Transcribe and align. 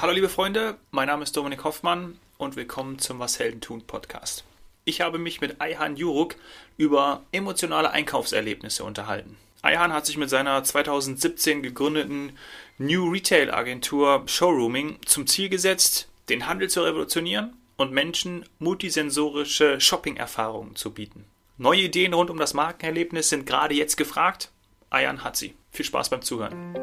Hallo 0.00 0.12
liebe 0.12 0.28
Freunde, 0.28 0.76
mein 0.90 1.06
Name 1.06 1.22
ist 1.22 1.36
Dominik 1.36 1.62
Hoffmann 1.62 2.18
und 2.36 2.56
willkommen 2.56 2.98
zum 2.98 3.20
Was 3.20 3.38
Helden 3.38 3.60
tun 3.60 3.82
Podcast. 3.86 4.42
Ich 4.84 5.00
habe 5.00 5.18
mich 5.18 5.40
mit 5.40 5.60
Ayhan 5.60 5.96
Juruk 5.96 6.34
über 6.76 7.22
emotionale 7.30 7.92
Einkaufserlebnisse 7.92 8.82
unterhalten. 8.82 9.36
Ayhan 9.62 9.92
hat 9.92 10.04
sich 10.04 10.16
mit 10.16 10.28
seiner 10.28 10.64
2017 10.64 11.62
gegründeten 11.62 12.36
New 12.76 13.08
Retail 13.08 13.54
Agentur 13.54 14.24
Showrooming 14.26 14.98
zum 15.06 15.28
Ziel 15.28 15.48
gesetzt, 15.48 16.08
den 16.28 16.48
Handel 16.48 16.68
zu 16.68 16.82
revolutionieren 16.82 17.56
und 17.76 17.92
Menschen 17.92 18.44
multisensorische 18.58 19.80
Shopping-Erfahrungen 19.80 20.74
zu 20.74 20.90
bieten. 20.90 21.24
Neue 21.56 21.82
Ideen 21.82 22.14
rund 22.14 22.30
um 22.30 22.38
das 22.38 22.52
Markenerlebnis 22.52 23.28
sind 23.28 23.46
gerade 23.46 23.76
jetzt 23.76 23.96
gefragt. 23.96 24.50
Ayhan 24.90 25.22
hat 25.22 25.36
sie. 25.36 25.54
Viel 25.70 25.84
Spaß 25.86 26.10
beim 26.10 26.22
Zuhören. 26.22 26.74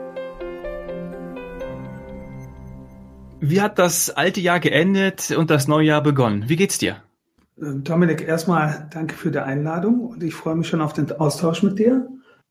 Wie 3.43 3.59
hat 3.59 3.79
das 3.79 4.11
alte 4.11 4.39
Jahr 4.39 4.59
geendet 4.59 5.31
und 5.31 5.49
das 5.49 5.67
neue 5.67 5.87
Jahr 5.87 6.03
begonnen? 6.03 6.43
Wie 6.47 6.55
geht's 6.55 6.77
dir? 6.77 6.97
Dominik, 7.57 8.27
erstmal 8.27 8.87
danke 8.93 9.15
für 9.15 9.31
die 9.31 9.39
Einladung 9.39 10.01
und 10.01 10.21
ich 10.21 10.35
freue 10.35 10.55
mich 10.55 10.67
schon 10.67 10.79
auf 10.79 10.93
den 10.93 11.11
Austausch 11.11 11.63
mit 11.63 11.79
dir. 11.79 12.07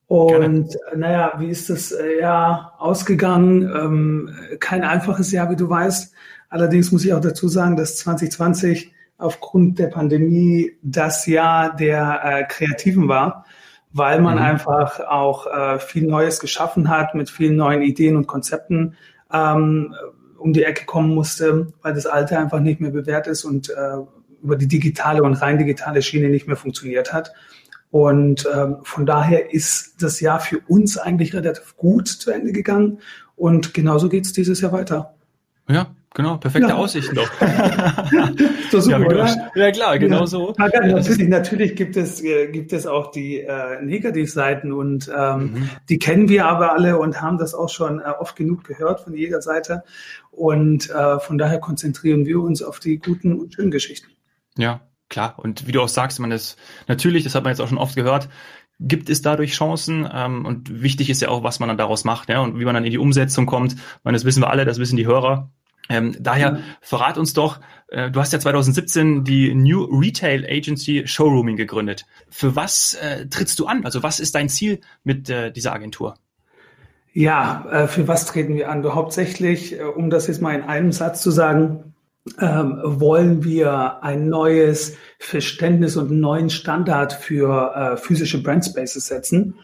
Und 0.09 0.29
Gerne. 0.33 0.67
naja, 0.97 1.33
wie 1.39 1.49
ist 1.49 1.71
das 1.71 1.93
äh, 1.93 2.19
Jahr 2.19 2.75
ausgegangen? 2.79 3.63
Ähm, 3.63 4.31
kein 4.59 4.83
einfaches 4.83 5.31
Jahr, 5.31 5.49
wie 5.51 5.57
du 5.57 5.71
weißt. 5.71 6.13
Allerdings 6.49 6.91
muss 6.91 7.05
ich 7.05 7.13
auch 7.13 7.21
dazu 7.21 7.47
sagen, 7.47 7.77
dass 7.77 7.97
2020 7.99 8.93
aufgrund 9.17 9.79
der 9.79 9.87
Pandemie 9.87 10.73
das 10.83 11.27
Jahr 11.27 11.77
der 11.77 12.21
äh, 12.25 12.45
Kreativen 12.49 13.07
war, 13.07 13.45
weil 13.93 14.21
man 14.21 14.39
mhm. 14.39 14.43
einfach 14.43 14.99
auch 14.99 15.47
äh, 15.47 15.79
viel 15.79 16.09
Neues 16.09 16.41
geschaffen 16.41 16.89
hat 16.89 17.15
mit 17.15 17.31
vielen 17.31 17.55
neuen 17.55 17.83
Ideen 17.83 18.17
und 18.17 18.27
Konzepten 18.27 18.97
ähm, 19.33 19.95
um 20.41 20.53
die 20.53 20.65
Ecke 20.65 20.87
kommen 20.87 21.15
musste, 21.15 21.73
weil 21.83 21.95
das 21.95 22.07
Alte 22.07 22.39
einfach 22.39 22.61
nicht 22.61 22.81
mehr 22.81 22.91
bewährt 22.91 23.27
ist 23.27 23.45
und 23.45 23.71
äh, 23.71 23.75
über 24.43 24.57
die 24.57 24.69
digitale 24.69 25.23
und 25.23 25.35
rein 25.35 25.59
digitale 25.59 26.03
Schiene 26.03 26.29
nicht 26.29 26.47
mehr 26.47 26.57
funktioniert 26.57 27.13
hat. 27.13 27.33
Und 27.91 28.49
ähm, 28.55 28.77
von 28.85 29.05
daher 29.05 29.53
ist 29.53 30.03
das 30.03 30.21
Jahr 30.21 30.41
für 30.41 30.61
uns 30.69 30.97
eigentlich 30.97 31.35
relativ 31.35 31.77
gut 31.77 32.09
zu 32.09 32.31
Ende 32.31 32.53
gegangen. 32.53 33.01
Und 33.37 33.75
genauso 33.75 34.09
geht 34.09 34.27
es 34.27 34.33
dieses 34.33 34.61
Jahr 34.61 34.73
weiter. 34.73 35.15
Ja, 35.69 35.89
genau, 36.15 36.37
perfekte 36.37 36.69
ja. 36.69 36.77
Aussichten 36.77 37.17
doch. 37.17 37.31
so 38.71 38.81
super, 38.81 39.01
ja, 39.01 39.07
oder? 39.07 39.51
ja, 39.55 39.71
klar, 39.73 39.99
genau 39.99 40.21
ja. 40.21 40.27
so. 40.27 40.55
natürlich, 40.59 41.29
natürlich 41.29 41.75
gibt 41.75 41.97
es, 41.97 42.23
äh, 42.23 42.49
gibt 42.49 42.73
es 42.73 42.87
auch 42.87 43.11
die 43.11 43.41
äh, 43.41 43.83
Negativseiten 43.83 44.73
und 44.73 45.11
ähm, 45.17 45.41
mhm. 45.41 45.71
die 45.89 45.99
kennen 45.99 46.29
wir 46.29 46.47
aber 46.47 46.73
alle 46.73 46.99
und 46.99 47.21
haben 47.21 47.39
das 47.39 47.55
auch 47.55 47.69
schon 47.69 48.01
äh, 48.01 48.05
oft 48.19 48.37
genug 48.37 48.65
gehört 48.65 49.01
von 49.01 49.15
jeder 49.15 49.43
Seite. 49.43 49.83
Und 50.31 50.91
äh, 50.91 51.19
von 51.21 51.39
daher 51.39 51.59
konzentrieren 51.59 52.27
wir 52.27 52.41
uns 52.41 52.63
auf 52.63 52.81
die 52.81 52.99
guten 52.99 53.39
und 53.39 53.55
schönen 53.55 53.71
Geschichten. 53.71 54.09
Ja, 54.57 54.81
klar. 55.09 55.35
Und 55.39 55.67
wie 55.67 55.73
du 55.73 55.83
auch 55.83 55.89
sagst, 55.89 56.21
man 56.21 56.31
ist 56.31 56.59
natürlich, 56.89 57.25
das 57.25 57.35
hat 57.35 57.45
man 57.45 57.53
jetzt 57.53 57.61
auch 57.61 57.69
schon 57.69 57.79
oft 57.79 57.97
gehört, 57.97 58.29
gibt 58.81 59.11
es 59.11 59.21
dadurch 59.21 59.53
Chancen 59.53 60.09
ähm, 60.13 60.47
und 60.47 60.83
wichtig 60.83 61.11
ist 61.11 61.21
ja 61.21 61.29
auch, 61.29 61.43
was 61.43 61.61
man 61.61 61.69
dann 61.69 61.77
daraus 61.77 62.05
macht 62.05 62.31
ja, 62.31 62.41
und 62.41 62.59
wie 62.59 62.65
man 62.65 62.75
dann 62.75 62.85
in 62.85 62.91
die 62.91 62.99
Umsetzung 62.99 63.45
kommt. 63.47 63.75
Ich 63.75 64.05
meine, 64.05 64.17
das 64.17 64.25
wissen 64.25 64.43
wir 64.43 64.49
alle, 64.49 64.65
das 64.65 64.79
wissen 64.79 64.97
die 64.97 65.07
Hörer. 65.07 65.51
Ähm, 65.91 66.17
daher 66.19 66.53
mhm. 66.53 66.59
verrat 66.81 67.19
uns 67.19 67.35
doch, 67.35 67.61
äh, 67.89 68.11
du 68.11 68.21
hast 68.21 68.33
ja 68.33 68.39
2017 68.39 69.25
die 69.25 69.55
New 69.55 69.85
Retail 69.85 70.47
Agency 70.49 71.03
Showrooming 71.05 71.57
gegründet. 71.57 72.07
Für 72.31 72.57
was 72.57 72.95
äh, 72.95 73.27
trittst 73.27 73.59
du 73.59 73.67
an? 73.67 73.85
Also 73.85 74.03
was 74.03 74.21
ist 74.21 74.35
dein 74.35 74.49
Ziel 74.49 74.81
mit 75.03 75.29
äh, 75.29 75.53
dieser 75.53 75.73
Agentur? 75.73 76.15
Ja, 77.13 77.67
äh, 77.71 77.89
für 77.89 78.07
was 78.09 78.27
treten 78.27 78.55
wir 78.55 78.71
an? 78.71 78.85
Hauptsächlich, 78.95 79.79
äh, 79.79 79.83
um 79.83 80.11
das 80.11 80.27
jetzt 80.27 80.41
mal 80.41 80.55
in 80.55 80.63
einem 80.63 80.93
Satz 80.93 81.23
zu 81.23 81.31
sagen, 81.31 81.95
ähm, 82.39 82.81
wollen 82.85 83.45
wir 83.45 84.03
ein 84.03 84.29
neues 84.29 84.97
Verständnis 85.19 85.97
und 85.97 86.11
einen 86.11 86.21
neuen 86.21 86.51
Standard 86.51 87.13
für 87.13 87.75
äh, 87.75 87.97
physische 87.97 88.43
Brand 88.43 88.65
Spaces 88.65 89.07
setzen. 89.07 89.55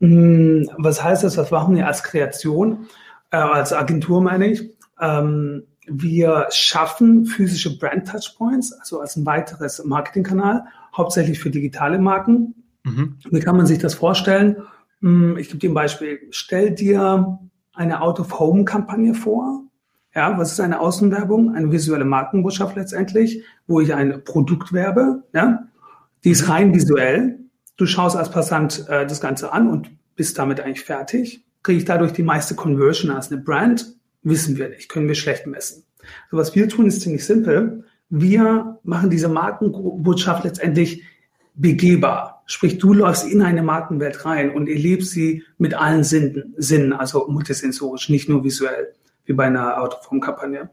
Mm, 0.00 0.64
was 0.78 1.02
heißt 1.02 1.24
das? 1.24 1.36
Was 1.36 1.50
machen 1.50 1.76
wir 1.76 1.86
als 1.86 2.02
Kreation, 2.02 2.88
als 3.30 3.72
Agentur 3.72 4.20
meine 4.20 4.50
ich? 4.50 4.70
Ähm, 5.00 5.62
wir 5.86 6.46
schaffen 6.50 7.26
physische 7.26 7.78
Brand 7.78 8.08
Touchpoints, 8.08 8.72
also 8.72 9.00
als 9.00 9.16
ein 9.16 9.26
weiteres 9.26 9.84
Marketingkanal, 9.84 10.64
hauptsächlich 10.96 11.38
für 11.38 11.50
digitale 11.50 11.98
Marken. 11.98 12.54
Mhm. 12.82 13.16
Wie 13.30 13.40
kann 13.40 13.56
man 13.56 13.66
sich 13.66 13.78
das 13.78 13.94
vorstellen? 13.94 14.56
Mm, 15.00 15.36
ich 15.36 15.48
gebe 15.48 15.58
dir 15.58 15.70
ein 15.70 15.74
Beispiel. 15.74 16.20
Stell 16.30 16.72
dir 16.72 17.38
eine 17.74 18.00
Out-of-Home-Kampagne 18.00 19.14
vor 19.14 19.64
ja, 20.14 20.36
was 20.38 20.52
ist 20.52 20.60
eine 20.60 20.80
Außenwerbung? 20.80 21.54
Eine 21.54 21.70
visuelle 21.70 22.04
Markenbotschaft 22.04 22.76
letztendlich, 22.76 23.44
wo 23.66 23.80
ich 23.80 23.94
ein 23.94 24.24
Produkt 24.24 24.72
werbe. 24.72 25.22
Ja? 25.32 25.68
Die 26.24 26.30
ist 26.30 26.48
rein 26.48 26.74
visuell. 26.74 27.38
Du 27.76 27.86
schaust 27.86 28.16
als 28.16 28.30
Passant 28.30 28.86
äh, 28.88 29.06
das 29.06 29.20
Ganze 29.20 29.52
an 29.52 29.68
und 29.68 29.90
bist 30.16 30.38
damit 30.38 30.60
eigentlich 30.60 30.82
fertig. 30.82 31.44
Kriege 31.62 31.78
ich 31.78 31.84
dadurch 31.84 32.12
die 32.12 32.22
meiste 32.22 32.54
Conversion 32.54 33.10
als 33.12 33.30
eine 33.30 33.40
Brand? 33.40 33.94
Wissen 34.22 34.58
wir 34.58 34.68
nicht, 34.68 34.88
können 34.88 35.08
wir 35.08 35.14
schlecht 35.14 35.46
messen. 35.46 35.84
So 36.30 36.36
was 36.36 36.54
wir 36.54 36.68
tun, 36.68 36.86
ist 36.86 37.00
ziemlich 37.00 37.24
simpel. 37.24 37.84
Wir 38.08 38.78
machen 38.82 39.10
diese 39.10 39.28
Markenbotschaft 39.28 40.44
letztendlich 40.44 41.04
begehbar. 41.54 42.39
Sprich, 42.50 42.78
du 42.78 42.92
läufst 42.92 43.28
in 43.28 43.42
eine 43.42 43.62
Markenwelt 43.62 44.24
rein 44.24 44.50
und 44.50 44.68
erlebst 44.68 45.12
sie 45.12 45.44
mit 45.58 45.74
allen 45.74 46.02
Sinnen, 46.02 46.52
Sinnen 46.56 46.92
also 46.92 47.28
multisensorisch, 47.28 48.08
nicht 48.08 48.28
nur 48.28 48.42
visuell 48.42 48.92
wie 49.24 49.34
bei 49.34 49.44
einer 49.44 49.80
Out-of-Home-Kampagne. 49.80 50.68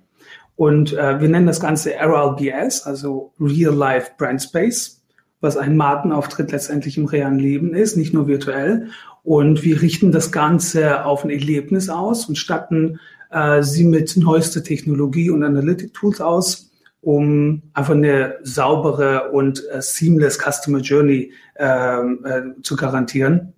Und 0.56 0.94
äh, 0.94 1.22
wir 1.22 1.30
nennen 1.30 1.46
das 1.46 1.60
Ganze 1.60 1.92
RLBS, 1.92 2.82
also 2.82 3.32
Real 3.40 3.76
Life 3.76 4.14
Brand 4.18 4.42
Space, 4.42 5.04
was 5.40 5.56
ein 5.56 5.78
Markenauftritt 5.78 6.52
letztendlich 6.52 6.98
im 6.98 7.06
realen 7.06 7.38
Leben 7.38 7.76
ist, 7.76 7.96
nicht 7.96 8.12
nur 8.12 8.26
virtuell. 8.26 8.90
Und 9.22 9.64
wir 9.64 9.80
richten 9.80 10.12
das 10.12 10.32
Ganze 10.32 11.06
auf 11.06 11.24
ein 11.24 11.30
Erlebnis 11.30 11.90
aus 11.90 12.26
und 12.26 12.40
statten 12.40 13.00
äh, 13.30 13.62
sie 13.62 13.84
mit 13.84 14.18
neuester 14.18 14.64
Technologie 14.64 15.30
und 15.30 15.44
Analytic-Tools 15.44 16.22
aus, 16.22 16.67
um 17.02 17.64
einfach 17.74 17.94
eine 17.94 18.38
saubere 18.44 19.32
und 19.32 19.64
äh, 19.72 19.82
seamless 19.82 20.38
Customer 20.38 20.80
Journey 20.80 21.32
ähm, 21.58 22.26
äh, 22.26 22.62
zu 22.62 22.76
garantieren. 22.76 23.54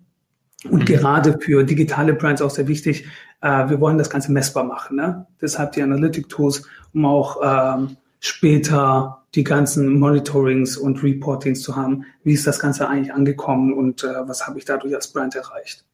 Und 0.68 0.80
mhm. 0.80 0.84
gerade 0.84 1.38
für 1.40 1.64
digitale 1.64 2.12
Brands 2.12 2.42
auch 2.42 2.50
sehr 2.50 2.68
wichtig, 2.68 3.06
äh, 3.40 3.68
wir 3.68 3.80
wollen 3.80 3.98
das 3.98 4.10
Ganze 4.10 4.30
messbar 4.30 4.64
machen. 4.64 4.96
Ne? 4.96 5.26
Deshalb 5.40 5.72
die 5.72 5.82
Analytic-Tools, 5.82 6.66
um 6.92 7.06
auch 7.06 7.38
ähm, 7.42 7.96
später 8.20 9.22
die 9.34 9.44
ganzen 9.44 9.98
Monitorings 9.98 10.76
und 10.76 11.02
Reportings 11.02 11.62
zu 11.62 11.76
haben. 11.76 12.04
Wie 12.24 12.32
ist 12.32 12.46
das 12.46 12.58
Ganze 12.58 12.88
eigentlich 12.88 13.14
angekommen 13.14 13.72
und 13.72 14.04
äh, 14.04 14.28
was 14.28 14.46
habe 14.46 14.58
ich 14.58 14.64
dadurch 14.64 14.94
als 14.94 15.12
Brand 15.12 15.34
erreicht? 15.34 15.84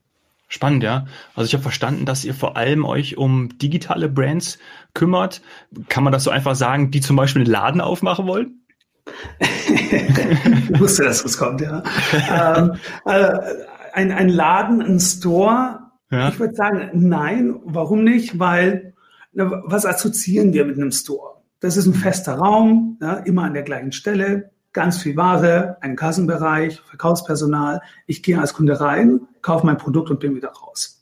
Spannend, 0.48 0.84
ja. 0.84 1.06
Also 1.34 1.48
ich 1.48 1.54
habe 1.54 1.62
verstanden, 1.62 2.06
dass 2.06 2.24
ihr 2.24 2.34
vor 2.34 2.56
allem 2.56 2.84
euch 2.84 3.16
um 3.16 3.58
digitale 3.58 4.08
Brands 4.08 4.58
kümmert. 4.96 5.42
Kann 5.88 6.02
man 6.02 6.12
das 6.12 6.24
so 6.24 6.30
einfach 6.30 6.56
sagen, 6.56 6.90
die 6.90 7.00
zum 7.00 7.14
Beispiel 7.14 7.42
einen 7.42 7.52
Laden 7.52 7.80
aufmachen 7.80 8.26
wollen? 8.26 8.62
ich 9.38 10.80
wusste, 10.80 11.04
dass 11.04 11.22
das 11.22 11.38
kommt, 11.38 11.60
ja. 11.60 11.84
ähm, 12.28 12.72
äh, 13.04 13.38
ein, 13.92 14.10
ein 14.10 14.28
Laden, 14.28 14.82
ein 14.82 14.98
Store, 14.98 15.86
ja. 16.10 16.28
Ich 16.28 16.38
würde 16.38 16.54
sagen, 16.54 16.90
nein. 16.94 17.60
Warum 17.64 18.04
nicht? 18.04 18.38
Weil, 18.38 18.94
na, 19.32 19.62
was 19.64 19.86
assoziieren 19.86 20.52
wir 20.52 20.64
mit 20.64 20.76
einem 20.76 20.92
Store? 20.92 21.42
Das 21.60 21.76
ist 21.76 21.86
ein 21.86 21.94
fester 21.94 22.34
Raum, 22.34 22.98
ja, 23.00 23.14
immer 23.14 23.44
an 23.44 23.54
der 23.54 23.62
gleichen 23.62 23.92
Stelle, 23.92 24.50
ganz 24.72 25.02
viel 25.02 25.16
Ware, 25.16 25.78
ein 25.80 25.96
Kassenbereich, 25.96 26.80
Verkaufspersonal. 26.80 27.80
Ich 28.06 28.22
gehe 28.22 28.38
als 28.38 28.52
Kunde 28.52 28.80
rein, 28.80 29.22
kaufe 29.42 29.66
mein 29.66 29.78
Produkt 29.78 30.10
und 30.10 30.20
bin 30.20 30.34
wieder 30.36 30.50
raus. 30.50 30.95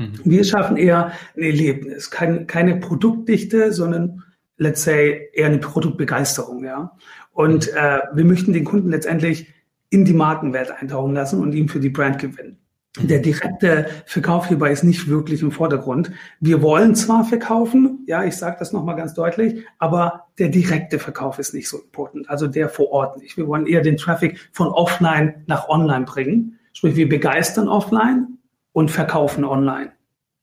Mhm. 0.00 0.12
Wir 0.24 0.44
schaffen 0.44 0.76
eher 0.76 1.12
ein 1.36 1.42
Erlebnis, 1.42 2.10
kein, 2.10 2.46
keine 2.46 2.76
Produktdichte, 2.76 3.72
sondern 3.72 4.24
let's 4.56 4.82
say 4.82 5.28
eher 5.34 5.46
eine 5.46 5.58
Produktbegeisterung, 5.58 6.64
ja. 6.64 6.96
Und 7.32 7.68
äh, 7.74 8.00
wir 8.12 8.24
möchten 8.24 8.52
den 8.52 8.64
Kunden 8.64 8.90
letztendlich 8.90 9.52
in 9.90 10.04
die 10.04 10.12
Markenwelt 10.14 10.70
eintauchen 10.70 11.14
lassen 11.14 11.40
und 11.40 11.52
ihn 11.52 11.68
für 11.68 11.80
die 11.80 11.90
Brand 11.90 12.18
gewinnen. 12.18 12.58
Der 13.00 13.20
direkte 13.20 13.86
Verkauf 14.06 14.48
hierbei 14.48 14.72
ist 14.72 14.82
nicht 14.82 15.08
wirklich 15.08 15.42
im 15.42 15.52
Vordergrund. 15.52 16.10
Wir 16.40 16.60
wollen 16.60 16.96
zwar 16.96 17.24
verkaufen, 17.24 18.04
ja, 18.08 18.24
ich 18.24 18.36
sage 18.36 18.56
das 18.58 18.72
nochmal 18.72 18.96
ganz 18.96 19.14
deutlich, 19.14 19.64
aber 19.78 20.26
der 20.38 20.48
direkte 20.48 20.98
Verkauf 20.98 21.38
ist 21.38 21.54
nicht 21.54 21.68
so 21.68 21.78
important, 21.78 22.28
also 22.28 22.48
der 22.48 22.68
vor 22.68 22.90
Ort 22.90 23.18
nicht. 23.18 23.36
Wir 23.36 23.46
wollen 23.46 23.66
eher 23.66 23.82
den 23.82 23.96
Traffic 23.96 24.40
von 24.52 24.68
offline 24.68 25.44
nach 25.46 25.68
online 25.68 26.04
bringen. 26.04 26.58
Sprich, 26.72 26.96
wir 26.96 27.08
begeistern 27.08 27.68
offline 27.68 28.38
und 28.72 28.90
verkaufen 28.90 29.44
online. 29.44 29.92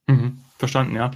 Mhm, 0.06 0.38
verstanden, 0.58 0.94
ja. 0.94 1.10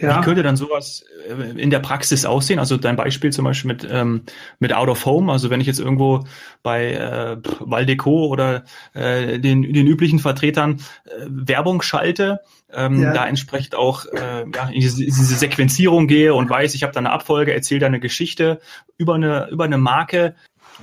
Ja. 0.00 0.18
Wie 0.18 0.24
könnte 0.24 0.42
dann 0.42 0.56
sowas 0.56 1.04
äh, 1.28 1.60
in 1.60 1.70
der 1.70 1.78
Praxis 1.78 2.24
aussehen? 2.24 2.58
Also 2.58 2.76
dein 2.76 2.96
Beispiel 2.96 3.32
zum 3.32 3.44
Beispiel 3.44 3.68
mit, 3.68 3.86
ähm, 3.90 4.22
mit 4.58 4.72
Out 4.72 4.88
of 4.88 5.06
Home. 5.06 5.30
Also 5.30 5.50
wenn 5.50 5.60
ich 5.60 5.66
jetzt 5.66 5.80
irgendwo 5.80 6.24
bei 6.62 6.92
äh, 6.92 7.36
Valdeco 7.60 8.26
oder 8.26 8.64
äh, 8.92 9.38
den, 9.38 9.62
den 9.62 9.86
üblichen 9.86 10.18
Vertretern 10.18 10.80
äh, 11.04 11.26
Werbung 11.28 11.82
schalte, 11.82 12.40
ähm, 12.72 13.02
ja. 13.02 13.12
da 13.12 13.26
entsprechend 13.26 13.74
auch 13.74 14.06
äh, 14.06 14.44
ja, 14.52 14.68
in 14.68 14.80
diese, 14.80 15.04
diese 15.04 15.34
Sequenzierung 15.34 16.06
gehe 16.06 16.34
und 16.34 16.50
weiß, 16.50 16.74
ich 16.74 16.82
habe 16.82 16.92
da 16.92 17.00
eine 17.00 17.12
Abfolge, 17.12 17.54
erzähle 17.54 17.80
da 17.80 17.86
eine 17.86 18.00
Geschichte 18.00 18.60
über 18.96 19.14
eine, 19.14 19.48
über 19.50 19.64
eine 19.64 19.78
Marke. 19.78 20.34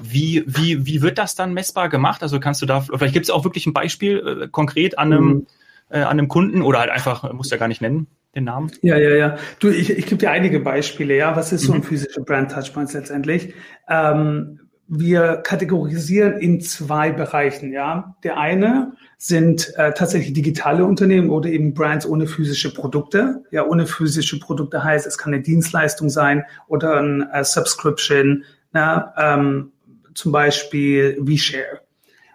Wie, 0.01 0.43
wie, 0.47 0.85
wie 0.85 1.01
wird 1.01 1.17
das 1.17 1.35
dann 1.35 1.53
messbar 1.53 1.89
gemacht? 1.89 2.23
Also 2.23 2.39
kannst 2.39 2.61
du 2.61 2.65
da, 2.65 2.79
vielleicht 2.79 3.13
gibt 3.13 3.25
es 3.25 3.29
auch 3.29 3.43
wirklich 3.43 3.65
ein 3.67 3.73
Beispiel 3.73 4.43
äh, 4.43 4.47
konkret 4.47 4.97
an 4.97 5.11
einem, 5.11 5.25
mhm. 5.25 5.47
Äh, 5.91 5.99
an 5.99 6.19
einem 6.19 6.27
Kunden 6.27 6.61
oder 6.61 6.79
halt 6.79 6.89
einfach, 6.89 7.31
muss 7.33 7.49
ja 7.49 7.57
gar 7.57 7.67
nicht 7.67 7.81
nennen 7.81 8.07
den 8.35 8.45
Namen? 8.45 8.71
Ja, 8.81 8.97
ja, 8.97 9.09
ja. 9.15 9.37
Du, 9.59 9.69
ich, 9.69 9.89
ich 9.89 10.05
gebe 10.05 10.17
dir 10.17 10.31
einige 10.31 10.59
Beispiele, 10.59 11.15
ja. 11.15 11.35
Was 11.35 11.51
ist 11.51 11.63
so 11.63 11.73
ein 11.73 11.79
mhm. 11.79 11.83
physischer 11.83 12.21
Brand 12.21 12.51
Touchpoints 12.51 12.93
letztendlich? 12.93 13.53
Ähm, 13.89 14.59
wir 14.87 15.37
kategorisieren 15.37 16.37
in 16.39 16.59
zwei 16.59 17.11
Bereichen, 17.11 17.71
ja. 17.71 18.15
Der 18.23 18.37
eine 18.37 18.93
sind 19.17 19.73
äh, 19.77 19.93
tatsächlich 19.93 20.33
digitale 20.33 20.85
Unternehmen 20.85 21.29
oder 21.29 21.49
eben 21.49 21.73
Brands 21.73 22.05
ohne 22.05 22.27
physische 22.27 22.73
Produkte. 22.73 23.43
Ja, 23.51 23.65
ohne 23.65 23.85
physische 23.85 24.39
Produkte 24.39 24.83
heißt, 24.83 25.05
es 25.07 25.17
kann 25.17 25.33
eine 25.33 25.43
Dienstleistung 25.43 26.09
sein 26.09 26.43
oder 26.67 26.99
ein 26.99 27.29
äh, 27.31 27.43
Subscription, 27.43 28.43
na, 28.73 29.13
ähm, 29.17 29.71
zum 30.13 30.31
Beispiel 30.31 31.17
WeShare. 31.19 31.81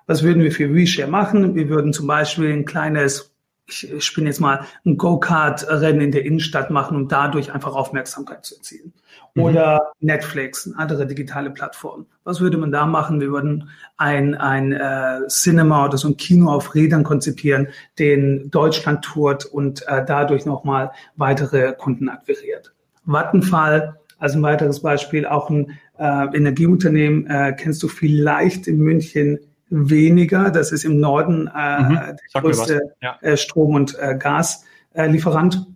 Was 0.06 0.23
würden 0.23 0.43
wir 0.43 0.53
für 0.53 0.75
WeShare 0.75 1.11
machen? 1.11 1.55
Wir 1.55 1.69
würden 1.69 1.93
zum 1.93 2.06
Beispiel 2.06 2.53
ein 2.53 2.64
kleines 2.64 3.35
ich, 3.66 3.92
spinne 4.04 4.28
jetzt 4.28 4.40
mal 4.40 4.60
ein 4.84 4.96
Go-Kart-Rennen 4.96 6.00
in 6.00 6.12
der 6.12 6.24
Innenstadt 6.24 6.70
machen, 6.70 6.96
um 6.96 7.08
dadurch 7.08 7.52
einfach 7.52 7.74
Aufmerksamkeit 7.74 8.44
zu 8.44 8.56
erzielen. 8.56 8.92
Mhm. 9.34 9.42
Oder 9.42 9.92
Netflix, 10.00 10.66
eine 10.66 10.78
andere 10.78 11.06
digitale 11.06 11.50
Plattform. 11.50 12.06
Was 12.24 12.40
würde 12.40 12.58
man 12.58 12.70
da 12.70 12.86
machen? 12.86 13.20
Wir 13.20 13.30
würden 13.30 13.68
ein, 13.96 14.34
ein 14.34 14.72
äh, 14.72 15.26
Cinema 15.28 15.86
oder 15.86 15.98
so 15.98 16.08
ein 16.08 16.16
Kino 16.16 16.50
auf 16.50 16.74
Rädern 16.74 17.04
konzipieren, 17.04 17.68
den 17.98 18.50
Deutschland 18.50 19.04
tourt 19.04 19.44
und 19.44 19.86
äh, 19.88 20.04
dadurch 20.04 20.46
nochmal 20.46 20.92
weitere 21.16 21.72
Kunden 21.72 22.08
akquiriert. 22.08 22.72
Vattenfall, 23.04 23.96
als 24.19 24.34
ein 24.34 24.42
weiteres 24.42 24.80
Beispiel, 24.80 25.26
auch 25.26 25.50
ein 25.50 25.78
äh, 25.98 26.36
Energieunternehmen, 26.36 27.26
äh, 27.26 27.54
kennst 27.56 27.82
du 27.82 27.88
vielleicht 27.88 28.66
in 28.66 28.78
München 28.78 29.38
weniger. 29.68 30.50
Das 30.50 30.72
ist 30.72 30.84
im 30.84 31.00
Norden 31.00 31.50
äh, 31.54 31.82
mhm. 31.82 31.98
der 32.34 32.42
größte 32.42 32.80
ja. 33.02 33.18
äh, 33.20 33.36
Strom- 33.36 33.74
und 33.74 33.98
äh, 33.98 34.16
Gaslieferant. 34.18 35.66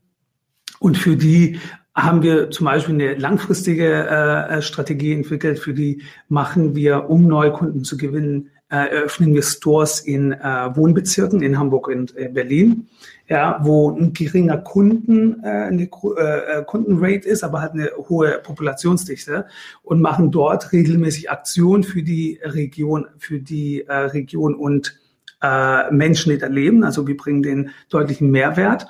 und 0.78 0.96
für 0.96 1.16
die 1.16 1.60
haben 1.94 2.22
wir 2.22 2.50
zum 2.50 2.66
Beispiel 2.66 2.94
eine 2.94 3.14
langfristige 3.14 4.08
äh, 4.08 4.62
Strategie 4.62 5.12
entwickelt. 5.12 5.58
Für 5.58 5.74
die 5.74 6.02
machen 6.28 6.74
wir, 6.74 7.10
um 7.10 7.26
neue 7.26 7.52
Kunden 7.52 7.84
zu 7.84 7.96
gewinnen, 7.96 8.50
eröffnen 8.76 9.34
wir 9.34 9.42
Stores 9.42 10.00
in 10.00 10.32
äh, 10.32 10.70
Wohnbezirken 10.74 11.42
in 11.42 11.58
Hamburg 11.58 11.88
und 11.88 12.16
äh, 12.16 12.28
Berlin, 12.28 12.88
ja, 13.28 13.58
wo 13.62 13.90
ein 13.90 14.12
geringer 14.12 14.58
Kunden, 14.58 15.42
äh, 15.42 15.48
eine 15.48 15.82
äh, 15.82 16.64
Kundenrate 16.64 17.28
ist, 17.28 17.42
aber 17.42 17.60
halt 17.60 17.72
eine 17.72 17.90
hohe 18.08 18.38
Populationsdichte 18.42 19.46
und 19.82 20.00
machen 20.00 20.30
dort 20.30 20.72
regelmäßig 20.72 21.30
Aktionen 21.30 21.82
für 21.82 22.02
die 22.02 22.38
Region, 22.42 23.06
für 23.18 23.40
die 23.40 23.82
äh, 23.82 23.92
Region 23.92 24.54
und 24.54 24.98
äh, 25.42 25.90
Menschen, 25.90 26.30
die 26.30 26.38
da 26.38 26.46
leben. 26.46 26.84
Also 26.84 27.06
wir 27.06 27.16
bringen 27.16 27.42
den 27.42 27.70
deutlichen 27.88 28.30
Mehrwert 28.30 28.86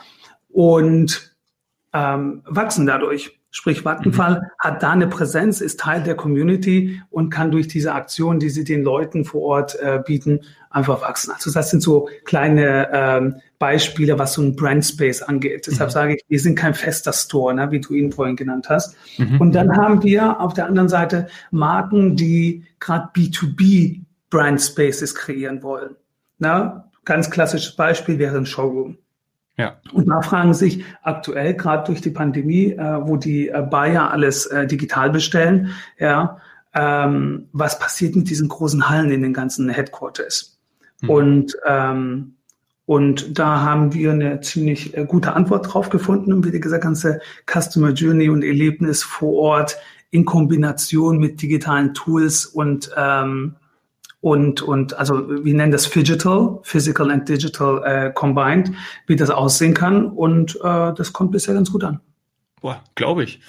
und 0.50 1.34
ähm, 1.92 2.42
wachsen 2.44 2.86
dadurch. 2.86 3.39
Sprich, 3.52 3.84
Vattenfall 3.84 4.40
mhm. 4.40 4.44
hat 4.58 4.82
da 4.82 4.92
eine 4.92 5.08
Präsenz, 5.08 5.60
ist 5.60 5.80
Teil 5.80 6.04
der 6.04 6.14
Community 6.14 7.02
und 7.10 7.30
kann 7.30 7.50
durch 7.50 7.66
diese 7.66 7.94
Aktion, 7.94 8.38
die 8.38 8.48
sie 8.48 8.62
den 8.62 8.84
Leuten 8.84 9.24
vor 9.24 9.42
Ort 9.42 9.76
äh, 9.80 10.00
bieten, 10.04 10.40
einfach 10.70 11.02
wachsen. 11.02 11.32
Also 11.32 11.50
das 11.50 11.70
sind 11.70 11.82
so 11.82 12.08
kleine 12.24 12.88
ähm, 12.92 13.36
Beispiele, 13.58 14.20
was 14.20 14.34
so 14.34 14.42
ein 14.42 14.54
Brand 14.54 14.84
Space 14.84 15.20
angeht. 15.20 15.66
Deshalb 15.66 15.90
mhm. 15.90 15.92
sage 15.92 16.14
ich, 16.14 16.24
wir 16.28 16.38
sind 16.38 16.54
kein 16.54 16.74
fester 16.74 17.12
Store, 17.12 17.52
ne, 17.52 17.72
wie 17.72 17.80
du 17.80 17.92
ihn 17.94 18.12
vorhin 18.12 18.36
genannt 18.36 18.68
hast. 18.68 18.96
Mhm. 19.18 19.40
Und 19.40 19.52
dann 19.52 19.76
haben 19.76 20.02
wir 20.04 20.40
auf 20.40 20.54
der 20.54 20.66
anderen 20.66 20.88
Seite 20.88 21.26
Marken, 21.50 22.14
die 22.14 22.64
gerade 22.78 23.08
B2B 23.16 24.02
Brand 24.30 24.60
Spaces 24.60 25.16
kreieren 25.16 25.64
wollen. 25.64 25.96
Na, 26.38 26.88
ganz 27.04 27.30
klassisches 27.30 27.74
Beispiel 27.74 28.20
wäre 28.20 28.36
ein 28.36 28.46
Showroom. 28.46 28.96
Ja. 29.60 29.76
Und 29.92 30.08
da 30.08 30.22
fragen 30.22 30.54
sich 30.54 30.84
aktuell, 31.02 31.54
gerade 31.54 31.84
durch 31.84 32.00
die 32.00 32.10
Pandemie, 32.10 32.72
äh, 32.72 32.98
wo 33.06 33.16
die 33.16 33.48
äh, 33.48 33.62
Bayer 33.62 34.10
alles 34.10 34.46
äh, 34.46 34.66
digital 34.66 35.10
bestellen, 35.10 35.70
ja, 35.98 36.38
ähm, 36.74 37.48
was 37.52 37.78
passiert 37.78 38.16
mit 38.16 38.30
diesen 38.30 38.48
großen 38.48 38.88
Hallen 38.88 39.10
in 39.10 39.22
den 39.22 39.32
ganzen 39.32 39.68
Headquarters? 39.68 40.58
Mhm. 41.02 41.10
Und 41.10 41.56
ähm, 41.66 42.34
und 42.86 43.38
da 43.38 43.60
haben 43.60 43.94
wir 43.94 44.10
eine 44.10 44.40
ziemlich 44.40 44.96
äh, 44.96 45.04
gute 45.04 45.34
Antwort 45.34 45.72
drauf 45.72 45.90
gefunden 45.90 46.32
und 46.32 46.44
wie 46.44 46.58
gesagt, 46.58 46.82
ganze 46.82 47.20
Customer 47.46 47.90
Journey 47.90 48.28
und 48.28 48.42
Erlebnis 48.42 49.04
vor 49.04 49.34
Ort 49.34 49.76
in 50.10 50.24
Kombination 50.24 51.18
mit 51.18 51.40
digitalen 51.40 51.94
Tools 51.94 52.46
und 52.46 52.90
ähm, 52.96 53.54
und, 54.20 54.60
und 54.60 54.98
also 54.98 55.44
wir 55.44 55.54
nennen 55.54 55.72
das 55.72 55.88
Digital, 55.88 56.58
Physical 56.62 57.10
and 57.10 57.28
Digital 57.28 57.82
äh, 57.84 58.12
combined, 58.12 58.72
wie 59.06 59.16
das 59.16 59.30
aussehen 59.30 59.72
kann. 59.72 60.06
Und 60.06 60.56
äh, 60.56 60.92
das 60.94 61.12
kommt 61.12 61.30
bisher 61.30 61.54
ganz 61.54 61.72
gut 61.72 61.84
an. 61.84 62.00
Boah, 62.60 62.82
glaube 62.94 63.24
ich. 63.24 63.40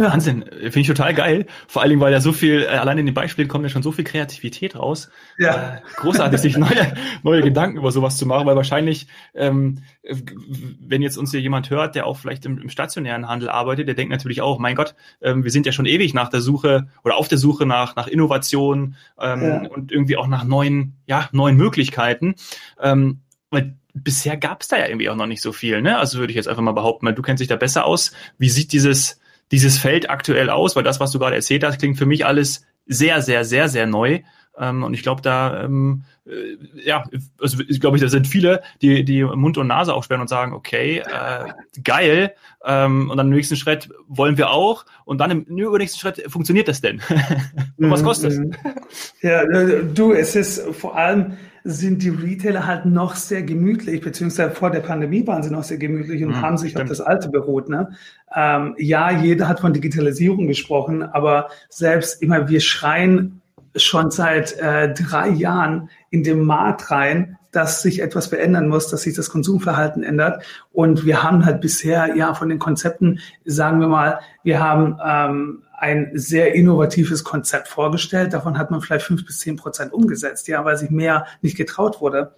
Wahnsinn, 0.00 0.44
finde 0.50 0.80
ich 0.80 0.86
total 0.86 1.14
geil. 1.14 1.46
Vor 1.68 1.82
allen 1.82 1.90
Dingen, 1.90 2.00
weil 2.00 2.12
ja 2.12 2.20
so 2.20 2.32
viel, 2.32 2.62
äh, 2.62 2.66
allein 2.66 2.98
in 2.98 3.06
den 3.06 3.14
Beispielen 3.14 3.48
kommt 3.48 3.64
ja 3.64 3.68
schon 3.68 3.82
so 3.82 3.92
viel 3.92 4.04
Kreativität 4.04 4.76
raus. 4.76 5.10
Ja. 5.38 5.76
Äh, 5.76 5.80
großartig, 5.96 6.40
sich 6.40 6.56
neue, 6.56 6.94
neue 7.22 7.42
Gedanken 7.42 7.78
über 7.78 7.92
sowas 7.92 8.16
zu 8.16 8.26
machen, 8.26 8.46
weil 8.46 8.56
wahrscheinlich, 8.56 9.06
ähm, 9.34 9.82
wenn 10.02 11.02
jetzt 11.02 11.16
uns 11.16 11.30
hier 11.30 11.40
jemand 11.40 11.70
hört, 11.70 11.94
der 11.94 12.06
auch 12.06 12.18
vielleicht 12.18 12.44
im, 12.46 12.58
im 12.58 12.68
stationären 12.68 13.28
Handel 13.28 13.48
arbeitet, 13.48 13.88
der 13.88 13.94
denkt 13.94 14.12
natürlich 14.12 14.42
auch, 14.42 14.58
mein 14.58 14.74
Gott, 14.74 14.94
ähm, 15.22 15.44
wir 15.44 15.50
sind 15.50 15.66
ja 15.66 15.72
schon 15.72 15.86
ewig 15.86 16.14
nach 16.14 16.28
der 16.28 16.40
Suche 16.40 16.88
oder 17.04 17.16
auf 17.16 17.28
der 17.28 17.38
Suche 17.38 17.66
nach, 17.66 17.96
nach 17.96 18.06
Innovation 18.06 18.96
ähm, 19.20 19.42
ja. 19.42 19.58
und 19.68 19.92
irgendwie 19.92 20.16
auch 20.16 20.26
nach 20.26 20.44
neuen, 20.44 20.96
ja, 21.06 21.28
neuen 21.32 21.56
Möglichkeiten. 21.56 22.34
Ähm, 22.80 23.20
weil 23.50 23.76
bisher 23.94 24.36
gab 24.36 24.62
es 24.62 24.68
da 24.68 24.76
ja 24.76 24.88
irgendwie 24.88 25.08
auch 25.08 25.16
noch 25.16 25.26
nicht 25.26 25.40
so 25.40 25.52
viel, 25.52 25.80
ne? 25.80 25.96
Also 25.98 26.18
würde 26.18 26.32
ich 26.32 26.36
jetzt 26.36 26.48
einfach 26.48 26.62
mal 26.62 26.72
behaupten, 26.72 27.06
weil 27.06 27.14
du 27.14 27.22
kennst 27.22 27.40
dich 27.40 27.48
da 27.48 27.56
besser 27.56 27.86
aus. 27.86 28.12
Wie 28.38 28.48
sieht 28.48 28.72
dieses 28.72 29.20
dieses 29.54 29.78
Feld 29.78 30.10
aktuell 30.10 30.50
aus? 30.50 30.74
Weil 30.74 30.82
das, 30.82 30.98
was 30.98 31.12
du 31.12 31.20
gerade 31.20 31.36
erzählt 31.36 31.62
hast, 31.62 31.78
klingt 31.78 31.96
für 31.96 32.06
mich 32.06 32.26
alles 32.26 32.66
sehr, 32.86 33.22
sehr, 33.22 33.44
sehr, 33.44 33.68
sehr 33.68 33.86
neu. 33.86 34.20
Ähm, 34.58 34.82
und 34.82 34.94
ich 34.94 35.02
glaube, 35.02 35.22
da, 35.22 35.62
ähm, 35.62 36.02
äh, 36.26 36.56
ja, 36.84 37.04
also 37.40 37.62
ich 37.68 37.80
glaube, 37.80 37.98
da 37.98 38.08
sind 38.08 38.26
viele, 38.26 38.62
die, 38.82 39.04
die 39.04 39.22
Mund 39.22 39.56
und 39.58 39.68
Nase 39.68 39.94
aufsperren 39.94 40.20
und 40.20 40.28
sagen, 40.28 40.52
okay, 40.52 40.98
äh, 40.98 41.52
geil. 41.82 42.34
Ähm, 42.64 43.10
und 43.10 43.16
dann 43.16 43.28
im 43.28 43.32
nächsten 43.32 43.56
Schritt 43.56 43.90
wollen 44.08 44.36
wir 44.36 44.50
auch. 44.50 44.86
Und 45.04 45.18
dann 45.18 45.30
im 45.30 45.44
übernächsten 45.44 46.00
Schritt 46.00 46.24
funktioniert 46.30 46.66
das 46.66 46.80
denn? 46.80 47.00
und 47.78 47.90
was 47.90 48.02
kostet 48.02 48.32
es? 48.32 49.14
Ja, 49.22 49.42
äh, 49.42 49.84
du, 49.84 50.12
es 50.12 50.34
ist 50.34 50.62
vor 50.74 50.96
allem 50.96 51.36
sind 51.66 52.02
die 52.02 52.10
Retailer 52.10 52.66
halt 52.66 52.84
noch 52.84 53.14
sehr 53.14 53.42
gemütlich, 53.42 54.02
beziehungsweise 54.02 54.54
vor 54.54 54.70
der 54.70 54.80
Pandemie 54.80 55.26
waren 55.26 55.42
sie 55.42 55.50
noch 55.50 55.64
sehr 55.64 55.78
gemütlich 55.78 56.22
und 56.22 56.30
mhm, 56.30 56.42
haben 56.42 56.58
sich 56.58 56.72
stimmt. 56.72 56.84
auf 56.84 56.88
das 56.90 57.00
Alte 57.00 57.30
beruht. 57.30 57.70
Ne? 57.70 57.96
Ähm, 58.36 58.74
ja, 58.76 59.10
jeder 59.10 59.48
hat 59.48 59.60
von 59.60 59.72
Digitalisierung 59.72 60.46
gesprochen, 60.46 61.02
aber 61.02 61.48
selbst 61.70 62.22
immer 62.22 62.48
wir 62.48 62.60
schreien 62.60 63.40
schon 63.76 64.10
seit 64.10 64.52
äh, 64.58 64.92
drei 64.92 65.30
Jahren 65.30 65.88
in 66.10 66.22
den 66.22 66.44
Markt 66.44 66.90
rein, 66.90 67.38
dass 67.54 67.82
sich 67.82 68.00
etwas 68.00 68.26
verändern 68.26 68.68
muss, 68.68 68.88
dass 68.88 69.02
sich 69.02 69.14
das 69.14 69.30
Konsumverhalten 69.30 70.02
ändert. 70.02 70.44
Und 70.72 71.04
wir 71.04 71.22
haben 71.22 71.44
halt 71.44 71.60
bisher 71.60 72.16
ja 72.16 72.34
von 72.34 72.48
den 72.48 72.58
Konzepten, 72.58 73.20
sagen 73.44 73.80
wir 73.80 73.88
mal, 73.88 74.20
wir 74.42 74.60
haben 74.60 74.98
ähm, 75.04 75.62
ein 75.76 76.10
sehr 76.14 76.54
innovatives 76.54 77.24
Konzept 77.24 77.68
vorgestellt. 77.68 78.32
Davon 78.32 78.58
hat 78.58 78.70
man 78.70 78.80
vielleicht 78.80 79.06
fünf 79.06 79.24
bis 79.26 79.38
zehn 79.38 79.56
Prozent 79.56 79.92
umgesetzt, 79.92 80.48
ja, 80.48 80.64
weil 80.64 80.76
sich 80.76 80.90
mehr 80.90 81.26
nicht 81.42 81.56
getraut 81.56 82.00
wurde. 82.00 82.34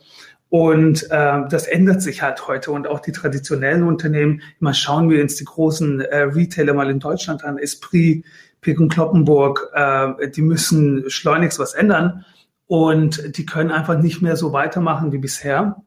Und 0.49 1.11
äh, 1.11 1.43
das 1.49 1.67
ändert 1.67 2.03
sich 2.03 2.23
halt 2.23 2.47
heute. 2.47 2.71
Und 2.71 2.87
auch 2.87 3.01
die 3.01 3.13
traditionellen 3.13 3.83
Unternehmen, 3.83 4.43
mal 4.61 4.75
schauen 4.75 5.11
wir 5.11 5.23
uns 5.23 5.37
die 5.37 5.45
großen 5.45 6.01
äh, 6.01 6.23
Retailer 6.23 6.75
mal 6.75 6.91
in 6.91 7.01
Deutschland 7.01 7.45
an, 7.45 7.59
Esprit, 7.59 8.25
Pick 8.61 8.81
und 8.81 8.93
Kloppenburg, 8.93 9.71
äh, 9.75 10.29
die 10.29 10.43
müssen 10.43 11.09
schleunigst 11.09 11.59
was 11.59 11.75
ändern. 11.75 12.25
Und 12.67 13.37
die 13.37 13.47
können 13.47 13.71
einfach 13.71 13.99
nicht 13.99 14.23
mehr 14.23 14.37
so 14.37 14.53
weitermachen 14.53 15.13
wie 15.13 15.19
bisher. 15.19 15.83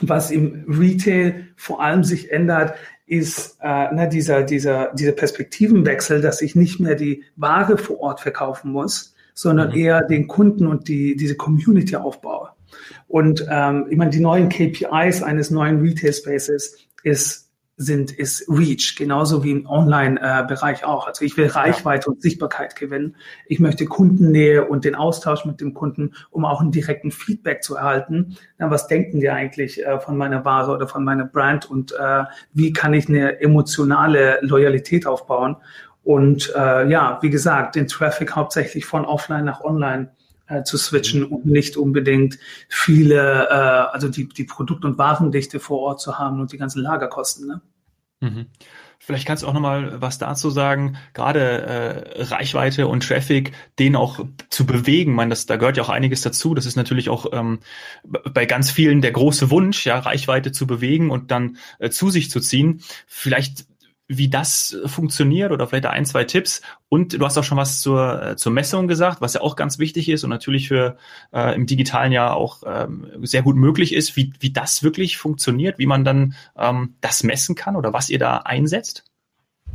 Was 0.00 0.30
im 0.30 0.64
Retail 0.68 1.48
vor 1.56 1.82
allem 1.82 2.04
sich 2.04 2.30
ändert, 2.30 2.74
ist 3.06 3.58
äh, 3.62 3.88
na, 3.92 4.06
dieser, 4.06 4.42
dieser, 4.42 4.92
dieser 4.92 5.12
Perspektivenwechsel, 5.12 6.20
dass 6.20 6.42
ich 6.42 6.54
nicht 6.54 6.80
mehr 6.80 6.96
die 6.96 7.22
Ware 7.36 7.78
vor 7.78 8.00
Ort 8.00 8.20
verkaufen 8.20 8.72
muss, 8.72 9.14
sondern 9.32 9.70
mhm. 9.70 9.76
eher 9.76 10.02
den 10.02 10.26
Kunden 10.26 10.66
und 10.66 10.88
die, 10.88 11.16
diese 11.16 11.36
Community 11.36 11.96
aufbaue. 11.96 12.50
Und 13.06 13.46
ähm, 13.48 13.86
ich 13.88 13.96
meine, 13.96 14.10
die 14.10 14.20
neuen 14.20 14.48
KPIs 14.48 15.22
eines 15.22 15.50
neuen 15.50 15.80
Retail 15.80 16.12
Spaces 16.12 16.76
ist 17.04 17.45
sind, 17.76 18.10
ist 18.10 18.48
Reach, 18.48 18.96
genauso 18.96 19.44
wie 19.44 19.50
im 19.50 19.66
Online-Bereich 19.66 20.84
auch. 20.84 21.06
Also 21.06 21.24
ich 21.24 21.36
will 21.36 21.46
Reichweite 21.46 22.06
ja. 22.06 22.12
und 22.12 22.22
Sichtbarkeit 22.22 22.74
gewinnen. 22.74 23.16
Ich 23.46 23.60
möchte 23.60 23.84
Kundennähe 23.84 24.64
und 24.66 24.84
den 24.84 24.94
Austausch 24.94 25.44
mit 25.44 25.60
dem 25.60 25.74
Kunden, 25.74 26.14
um 26.30 26.46
auch 26.46 26.60
einen 26.60 26.72
direkten 26.72 27.10
Feedback 27.10 27.62
zu 27.62 27.76
erhalten. 27.76 28.36
Na, 28.58 28.70
was 28.70 28.86
denken 28.86 29.20
die 29.20 29.28
eigentlich 29.28 29.84
äh, 29.84 30.00
von 30.00 30.16
meiner 30.16 30.44
Ware 30.44 30.72
oder 30.72 30.88
von 30.88 31.04
meiner 31.04 31.26
Brand 31.26 31.70
und 31.70 31.92
äh, 31.92 32.24
wie 32.54 32.72
kann 32.72 32.94
ich 32.94 33.08
eine 33.08 33.40
emotionale 33.40 34.38
Loyalität 34.40 35.06
aufbauen? 35.06 35.56
Und 36.02 36.52
äh, 36.56 36.88
ja, 36.88 37.18
wie 37.20 37.30
gesagt, 37.30 37.74
den 37.74 37.88
Traffic 37.88 38.36
hauptsächlich 38.36 38.86
von 38.86 39.04
offline 39.04 39.44
nach 39.44 39.60
online 39.60 40.15
äh, 40.48 40.62
zu 40.62 40.78
switchen 40.78 41.24
und 41.24 41.46
nicht 41.46 41.76
unbedingt 41.76 42.38
viele, 42.68 43.48
äh, 43.48 43.92
also 43.92 44.08
die, 44.08 44.28
die 44.28 44.44
Produkt- 44.44 44.84
und 44.84 44.98
Warendichte 44.98 45.60
vor 45.60 45.80
Ort 45.80 46.00
zu 46.00 46.18
haben 46.18 46.40
und 46.40 46.52
die 46.52 46.58
ganzen 46.58 46.82
Lagerkosten. 46.82 47.48
Ne? 47.48 47.60
Mhm. 48.20 48.46
Vielleicht 48.98 49.26
kannst 49.26 49.42
du 49.42 49.46
auch 49.46 49.52
nochmal 49.52 50.00
was 50.00 50.18
dazu 50.18 50.50
sagen, 50.50 50.96
gerade 51.12 51.40
äh, 51.40 52.22
Reichweite 52.22 52.88
und 52.88 53.06
Traffic, 53.06 53.52
den 53.78 53.94
auch 53.94 54.24
zu 54.48 54.64
bewegen. 54.64 55.12
Ich 55.12 55.16
meine, 55.16 55.30
das, 55.30 55.46
da 55.46 55.56
gehört 55.56 55.76
ja 55.76 55.82
auch 55.82 55.90
einiges 55.90 56.22
dazu. 56.22 56.54
Das 56.54 56.64
ist 56.64 56.76
natürlich 56.76 57.10
auch 57.10 57.26
ähm, 57.32 57.60
bei 58.04 58.46
ganz 58.46 58.70
vielen 58.70 59.02
der 59.02 59.12
große 59.12 59.50
Wunsch, 59.50 59.84
ja, 59.84 59.98
Reichweite 59.98 60.50
zu 60.50 60.66
bewegen 60.66 61.10
und 61.10 61.30
dann 61.30 61.58
äh, 61.78 61.90
zu 61.90 62.10
sich 62.10 62.30
zu 62.30 62.40
ziehen. 62.40 62.80
Vielleicht 63.06 63.66
wie 64.08 64.28
das 64.28 64.76
funktioniert 64.86 65.50
oder 65.50 65.66
vielleicht 65.66 65.86
ein, 65.86 66.06
zwei 66.06 66.24
Tipps. 66.24 66.62
Und 66.88 67.14
du 67.14 67.24
hast 67.24 67.36
auch 67.36 67.44
schon 67.44 67.58
was 67.58 67.80
zur, 67.80 68.22
äh, 68.22 68.36
zur 68.36 68.52
Messung 68.52 68.86
gesagt, 68.86 69.20
was 69.20 69.34
ja 69.34 69.40
auch 69.40 69.56
ganz 69.56 69.78
wichtig 69.78 70.08
ist 70.08 70.22
und 70.22 70.30
natürlich 70.30 70.68
für 70.68 70.96
äh, 71.32 71.54
im 71.54 71.66
digitalen 71.66 72.12
ja 72.12 72.32
auch 72.32 72.62
ähm, 72.66 73.06
sehr 73.22 73.42
gut 73.42 73.56
möglich 73.56 73.94
ist, 73.94 74.16
wie, 74.16 74.32
wie 74.38 74.52
das 74.52 74.82
wirklich 74.82 75.18
funktioniert, 75.18 75.78
wie 75.78 75.86
man 75.86 76.04
dann 76.04 76.34
ähm, 76.56 76.94
das 77.00 77.24
messen 77.24 77.56
kann 77.56 77.74
oder 77.74 77.92
was 77.92 78.08
ihr 78.08 78.18
da 78.18 78.38
einsetzt. 78.38 79.04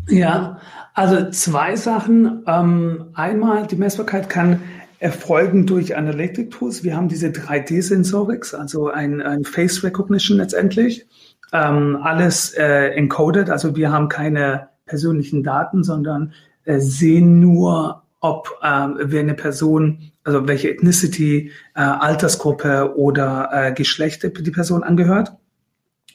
Ja, 0.07 0.59
also 0.93 1.29
zwei 1.29 1.75
Sachen. 1.75 2.43
Ähm, 2.47 3.07
einmal, 3.13 3.67
die 3.67 3.75
Messbarkeit 3.75 4.29
kann 4.29 4.61
erfolgen 4.99 5.65
durch 5.65 5.95
Analytic 5.97 6.51
Tools. 6.51 6.83
Wir 6.83 6.95
haben 6.95 7.09
diese 7.09 7.27
3D-Sensorics, 7.27 8.53
also 8.53 8.89
ein, 8.89 9.21
ein 9.21 9.43
Face 9.43 9.83
Recognition 9.83 10.37
letztendlich 10.37 11.07
ähm, 11.51 11.99
alles 12.01 12.53
äh, 12.53 12.89
encoded. 12.95 13.49
Also 13.49 13.75
wir 13.75 13.91
haben 13.91 14.09
keine 14.09 14.69
persönlichen 14.85 15.43
Daten, 15.43 15.83
sondern 15.83 16.33
äh, 16.65 16.79
sehen 16.79 17.39
nur, 17.39 18.03
ob 18.19 18.59
ähm, 18.63 18.97
wir 19.03 19.19
eine 19.19 19.33
Person, 19.33 20.11
also 20.23 20.47
welche 20.47 20.69
Ethnicity, 20.69 21.51
äh, 21.75 21.81
Altersgruppe 21.81 22.95
oder 22.95 23.49
äh, 23.51 23.73
Geschlecht 23.73 24.23
die 24.23 24.51
Person 24.51 24.83
angehört 24.83 25.33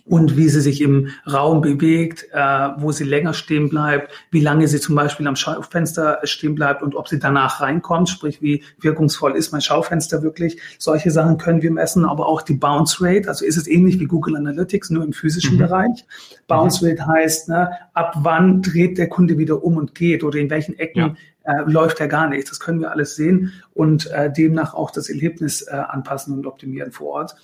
und 0.07 0.37
wie 0.37 0.49
sie 0.49 0.61
sich 0.61 0.81
im 0.81 1.09
Raum 1.31 1.61
bewegt, 1.61 2.29
äh, 2.33 2.39
wo 2.79 2.93
sie 2.93 3.05
länger 3.05 3.35
stehen 3.35 3.69
bleibt, 3.69 4.13
wie 4.31 4.41
lange 4.41 4.69
sie 4.69 4.81
zum 4.81 4.95
Beispiel 4.95 5.27
am 5.27 5.37
Schaufenster 5.37 6.21
stehen 6.23 6.55
bleibt 6.55 6.83
und 6.83 6.95
ob 6.95 7.09
sie 7.09 7.19
danach 7.19 7.61
reinkommt, 7.61 8.09
sprich 8.09 8.41
wie 8.41 8.63
wirkungsvoll 8.81 9.37
ist 9.37 9.53
mein 9.53 9.61
Schaufenster 9.61 10.23
wirklich. 10.23 10.61
Solche 10.79 11.11
Sachen 11.11 11.39
können 11.39 11.61
wir 11.61 11.73
messen, 11.73 12.05
aber 12.05 12.27
auch 12.27 12.43
die 12.43 12.55
Bounce 12.55 12.99
Rate, 13.01 13.29
also 13.29 13.45
ist 13.45 13.57
es 13.57 13.67
ähnlich 13.67 13.99
wie 13.99 14.07
Google 14.07 14.37
Analytics, 14.37 14.91
nur 14.91 15.05
im 15.05 15.13
physischen 15.13 15.55
mhm. 15.55 15.61
Bereich. 15.61 16.05
Bounce 16.47 16.83
mhm. 16.83 16.91
Rate 16.91 17.07
heißt, 17.07 17.49
ne, 17.49 17.71
ab 17.93 18.15
wann 18.21 18.63
dreht 18.63 18.99
der 18.99 19.09
Kunde 19.09 19.39
wieder 19.39 19.65
um 19.65 19.77
und 19.77 19.95
geht 19.95 20.23
oder 20.23 20.39
in 20.39 20.51
welchen 20.51 20.79
Ecken 20.79 21.17
ja. 21.45 21.53
äh, 21.63 21.71
läuft 21.71 22.01
er 22.01 22.07
gar 22.07 22.29
nicht. 22.29 22.49
Das 22.49 22.61
können 22.61 22.81
wir 22.81 22.93
alles 22.93 23.17
sehen 23.17 23.53
und 23.75 24.09
äh, 24.13 24.33
demnach 24.33 24.73
auch 24.75 24.93
das 24.93 25.09
Erlebnis 25.09 25.63
äh, 25.63 25.75
anpassen 25.75 26.33
und 26.33 26.47
optimieren 26.47 26.93
vor 26.93 27.09
Ort. 27.09 27.37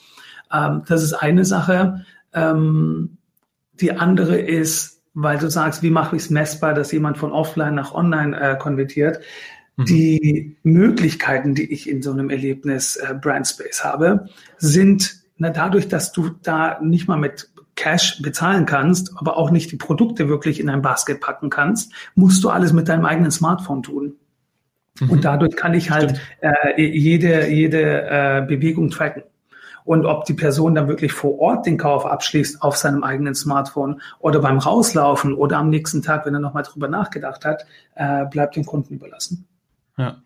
Ähm, 0.53 0.83
das 0.87 1.03
ist 1.03 1.15
eine 1.15 1.45
Sache. 1.45 2.05
Ähm, 2.35 3.19
die 3.81 3.93
andere 3.93 4.39
ist, 4.39 5.03
weil 5.15 5.39
du 5.39 5.51
sagst, 5.51 5.83
wie 5.83 5.91
mache 5.91 6.17
ich 6.17 6.23
es 6.23 6.31
messbar, 6.31 6.75
dass 6.75 6.93
jemand 6.93 7.19
von 7.19 7.33
offline 7.33 7.75
nach 7.75 7.95
online 7.95 8.39
äh, 8.39 8.57
konvertiert. 8.57 9.21
Mhm. 9.77 9.85
Die 9.85 10.57
Möglichkeiten, 10.63 11.55
die 11.55 11.71
ich 11.71 11.89
in 11.89 12.03
so 12.03 12.13
einem 12.13 12.31
Erlebnis 12.31 12.97
äh, 12.97 13.15
Brandspace 13.15 13.85
habe, 13.85 14.29
sind 14.59 15.23
na, 15.37 15.51
dadurch, 15.51 15.89
dass 15.89 16.13
du 16.13 16.31
da 16.43 16.79
nicht 16.81 17.09
mal 17.09 17.19
mit 17.19 17.51
Cash 17.75 18.21
bezahlen 18.23 18.67
kannst, 18.67 19.13
aber 19.17 19.37
auch 19.37 19.51
nicht 19.51 19.73
die 19.73 19.77
Produkte 19.77 20.29
wirklich 20.29 20.61
in 20.61 20.69
ein 20.69 20.83
Basket 20.83 21.21
packen 21.21 21.51
kannst, 21.51 21.93
musst 22.15 22.45
du 22.45 22.51
alles 22.51 22.73
mit 22.73 22.89
deinem 22.89 23.07
eigenen 23.07 23.31
Smartphone 23.31 23.83
tun. 23.83 24.15
Mhm. 25.01 25.11
Und 25.11 25.25
dadurch 25.25 25.57
kann 25.57 25.75
ich 25.75 25.91
halt 25.91 26.21
äh, 26.41 26.81
jede, 26.81 27.49
jede 27.49 28.03
äh, 28.03 28.45
Bewegung 28.47 28.91
tracken 28.91 29.25
und 29.85 30.07
ob 30.07 30.25
die 30.25 30.35
Person 30.35 30.75
dann 30.75 30.89
wirklich 30.89 31.13
vor 31.13 31.39
Ort 31.39 31.67
den 31.67 31.79
Kauf 31.79 32.07
abschließt 32.07 32.63
auf 32.63 32.77
seinem 32.77 33.05
eigenen 33.05 33.35
Smartphone 33.35 34.01
oder 34.19 34.41
beim 34.41 34.59
Rauslaufen 34.59 35.35
oder 35.35 35.59
am 35.59 35.71
nächsten 35.71 36.03
Tag, 36.03 36.27
wenn 36.27 36.35
er 36.35 36.41
nochmal 36.41 36.63
drüber 36.63 36.89
nachgedacht 36.89 37.45
hat, 37.45 37.67
äh, 37.95 38.25
bleibt 38.27 38.57
dem 38.57 38.65
Kunden 38.65 38.95
überlassen. 38.95 39.47
Ja. 39.97 40.17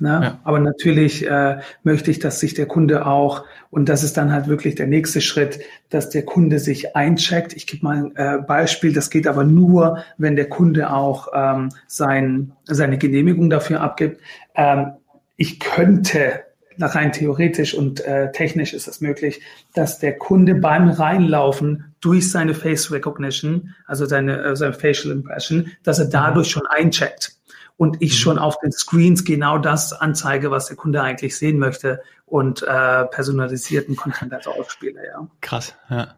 Na, 0.00 0.22
ja. 0.22 0.40
Aber 0.42 0.58
natürlich 0.58 1.24
äh, 1.26 1.60
möchte 1.84 2.10
ich, 2.10 2.18
dass 2.18 2.40
sich 2.40 2.54
der 2.54 2.66
Kunde 2.66 3.06
auch, 3.06 3.44
und 3.70 3.88
das 3.88 4.02
ist 4.02 4.16
dann 4.16 4.32
halt 4.32 4.48
wirklich 4.48 4.74
der 4.74 4.88
nächste 4.88 5.20
Schritt, 5.20 5.60
dass 5.88 6.10
der 6.10 6.24
Kunde 6.24 6.58
sich 6.58 6.96
eincheckt. 6.96 7.52
Ich 7.52 7.66
gebe 7.66 7.84
mal 7.84 7.96
ein 7.96 8.16
äh, 8.16 8.42
Beispiel, 8.42 8.92
das 8.92 9.08
geht 9.08 9.28
aber 9.28 9.44
nur, 9.44 10.02
wenn 10.18 10.34
der 10.34 10.48
Kunde 10.48 10.92
auch 10.92 11.28
ähm, 11.32 11.68
sein, 11.86 12.52
seine 12.64 12.98
Genehmigung 12.98 13.50
dafür 13.50 13.82
abgibt. 13.82 14.20
Ähm, 14.56 14.94
ich 15.36 15.60
könnte 15.60 16.43
rein 16.78 17.12
theoretisch 17.12 17.74
und 17.74 18.00
äh, 18.00 18.32
technisch 18.32 18.72
ist 18.72 18.88
es 18.88 19.00
möglich, 19.00 19.40
dass 19.74 19.98
der 19.98 20.16
Kunde 20.16 20.54
beim 20.54 20.88
Reinlaufen 20.88 21.94
durch 22.00 22.30
seine 22.30 22.54
Face 22.54 22.90
Recognition, 22.90 23.74
also 23.86 24.06
seine, 24.06 24.42
äh, 24.42 24.56
seine 24.56 24.74
Facial 24.74 25.12
Impression, 25.12 25.70
dass 25.82 25.98
er 25.98 26.06
dadurch 26.06 26.50
schon 26.50 26.66
eincheckt 26.66 27.36
und 27.76 28.00
ich 28.00 28.12
mhm. 28.12 28.16
schon 28.16 28.38
auf 28.38 28.58
den 28.60 28.72
Screens 28.72 29.24
genau 29.24 29.58
das 29.58 29.92
anzeige, 29.92 30.50
was 30.50 30.66
der 30.66 30.76
Kunde 30.76 31.02
eigentlich 31.02 31.36
sehen 31.36 31.58
möchte 31.58 32.00
und 32.26 32.62
äh, 32.62 33.04
personalisierten 33.06 33.96
Content 33.96 34.32
als 34.32 34.46
ausspiele. 34.46 35.00
Ja. 35.06 35.26
Krass, 35.40 35.74
ja. 35.90 36.14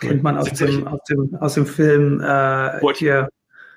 Cool. 0.00 0.10
Kennt 0.10 0.22
man 0.22 0.36
aus 0.38 0.52
dem, 0.52 0.86
aus 0.86 1.00
dem, 1.08 1.36
aus 1.40 1.54
dem 1.54 1.66
Film 1.66 2.20
äh, 2.20 2.94
hier. 2.94 3.28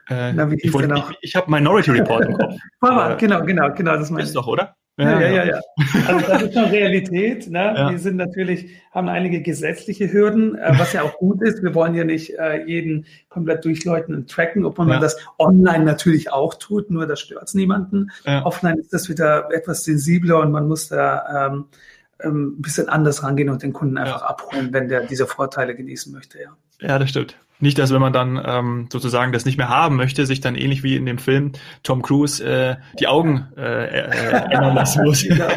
Äh, 0.08 0.34
na, 0.34 0.51
ich, 0.51 0.65
ich, 0.65 0.74
ich 1.22 1.36
habe 1.36 1.50
Minority 1.50 1.91
Report 1.91 2.25
im 2.25 2.34
Kopf. 2.34 2.56
Mama, 2.82 3.15
genau, 3.15 3.44
genau, 3.44 3.74
genau, 3.74 3.96
das. 3.98 4.12
Ist 4.12 4.36
doch, 4.36 4.48
oder? 4.48 4.75
Ja, 4.98 5.19
ja, 5.19 5.29
ja, 5.29 5.45
ja. 5.45 5.62
Also 6.07 6.27
das 6.27 6.41
ist 6.43 6.53
schon 6.53 6.65
Realität. 6.65 7.50
Ne? 7.50 7.60
Ja. 7.60 7.91
Wir 7.91 7.98
sind 7.98 8.17
natürlich, 8.17 8.69
haben 8.91 9.07
einige 9.07 9.41
gesetzliche 9.41 10.12
Hürden, 10.12 10.55
äh, 10.55 10.74
was 10.77 10.93
ja 10.93 11.01
auch 11.03 11.17
gut 11.17 11.41
ist. 11.41 11.63
Wir 11.63 11.74
wollen 11.74 11.95
ja 11.95 12.03
nicht 12.03 12.38
äh, 12.38 12.65
jeden 12.65 13.05
komplett 13.29 13.63
durchläuten 13.65 14.13
und 14.13 14.29
tracken, 14.29 14.65
obwohl 14.65 14.86
ja. 14.86 14.93
man 14.93 15.01
das 15.01 15.17
online 15.39 15.86
natürlich 15.86 16.31
auch 16.31 16.55
tut, 16.55 16.91
nur 16.91 17.07
das 17.07 17.21
stört 17.21 17.55
niemanden. 17.55 18.12
Ja. 18.25 18.45
Offline 18.45 18.77
ist 18.77 18.93
das 18.93 19.10
wieder 19.10 19.50
etwas 19.51 19.86
sensibler 19.86 20.39
und 20.39 20.51
man 20.51 20.67
muss 20.67 20.89
da 20.89 21.48
ähm, 21.48 21.65
ähm, 22.24 22.57
ein 22.57 22.62
bisschen 22.62 22.89
anders 22.89 23.24
rangehen 23.24 23.50
und 23.50 23.63
den 23.63 23.74
Kunden 23.74 23.98
einfach 23.98 24.21
abholen, 24.21 24.74
wenn 24.74 24.88
der 24.88 25.05
diese 25.07 25.25
Vorteile 25.25 25.75
genießen 25.75 26.12
möchte, 26.12 26.39
ja. 26.39 26.55
Ja, 26.79 27.00
das 27.00 27.10
stimmt. 27.10 27.38
Nicht, 27.62 27.77
dass 27.77 27.94
wenn 27.94 28.01
man 28.01 28.12
dann 28.12 28.41
ähm, 28.44 28.89
sozusagen 28.91 29.32
das 29.32 29.46
nicht 29.46 29.58
mehr 29.58 29.70
haben 29.70 29.96
möchte, 29.96 30.25
sich 30.25 30.41
dann 30.41 30.56
ähnlich 30.56 30.84
wie 30.84 30.96
in 30.96 31.06
dem 31.06 31.20
Film 31.20 31.53
Tom 31.84 32.01
Cruise 32.01 32.44
äh, 32.44 32.75
die 33.00 33.08
Augen 33.08 33.48
äh, 33.56 33.86
äh, 33.86 34.10
ändern 34.51 34.75
lassen 34.75 35.03
muss. 35.03 35.24
ja. 35.24 35.48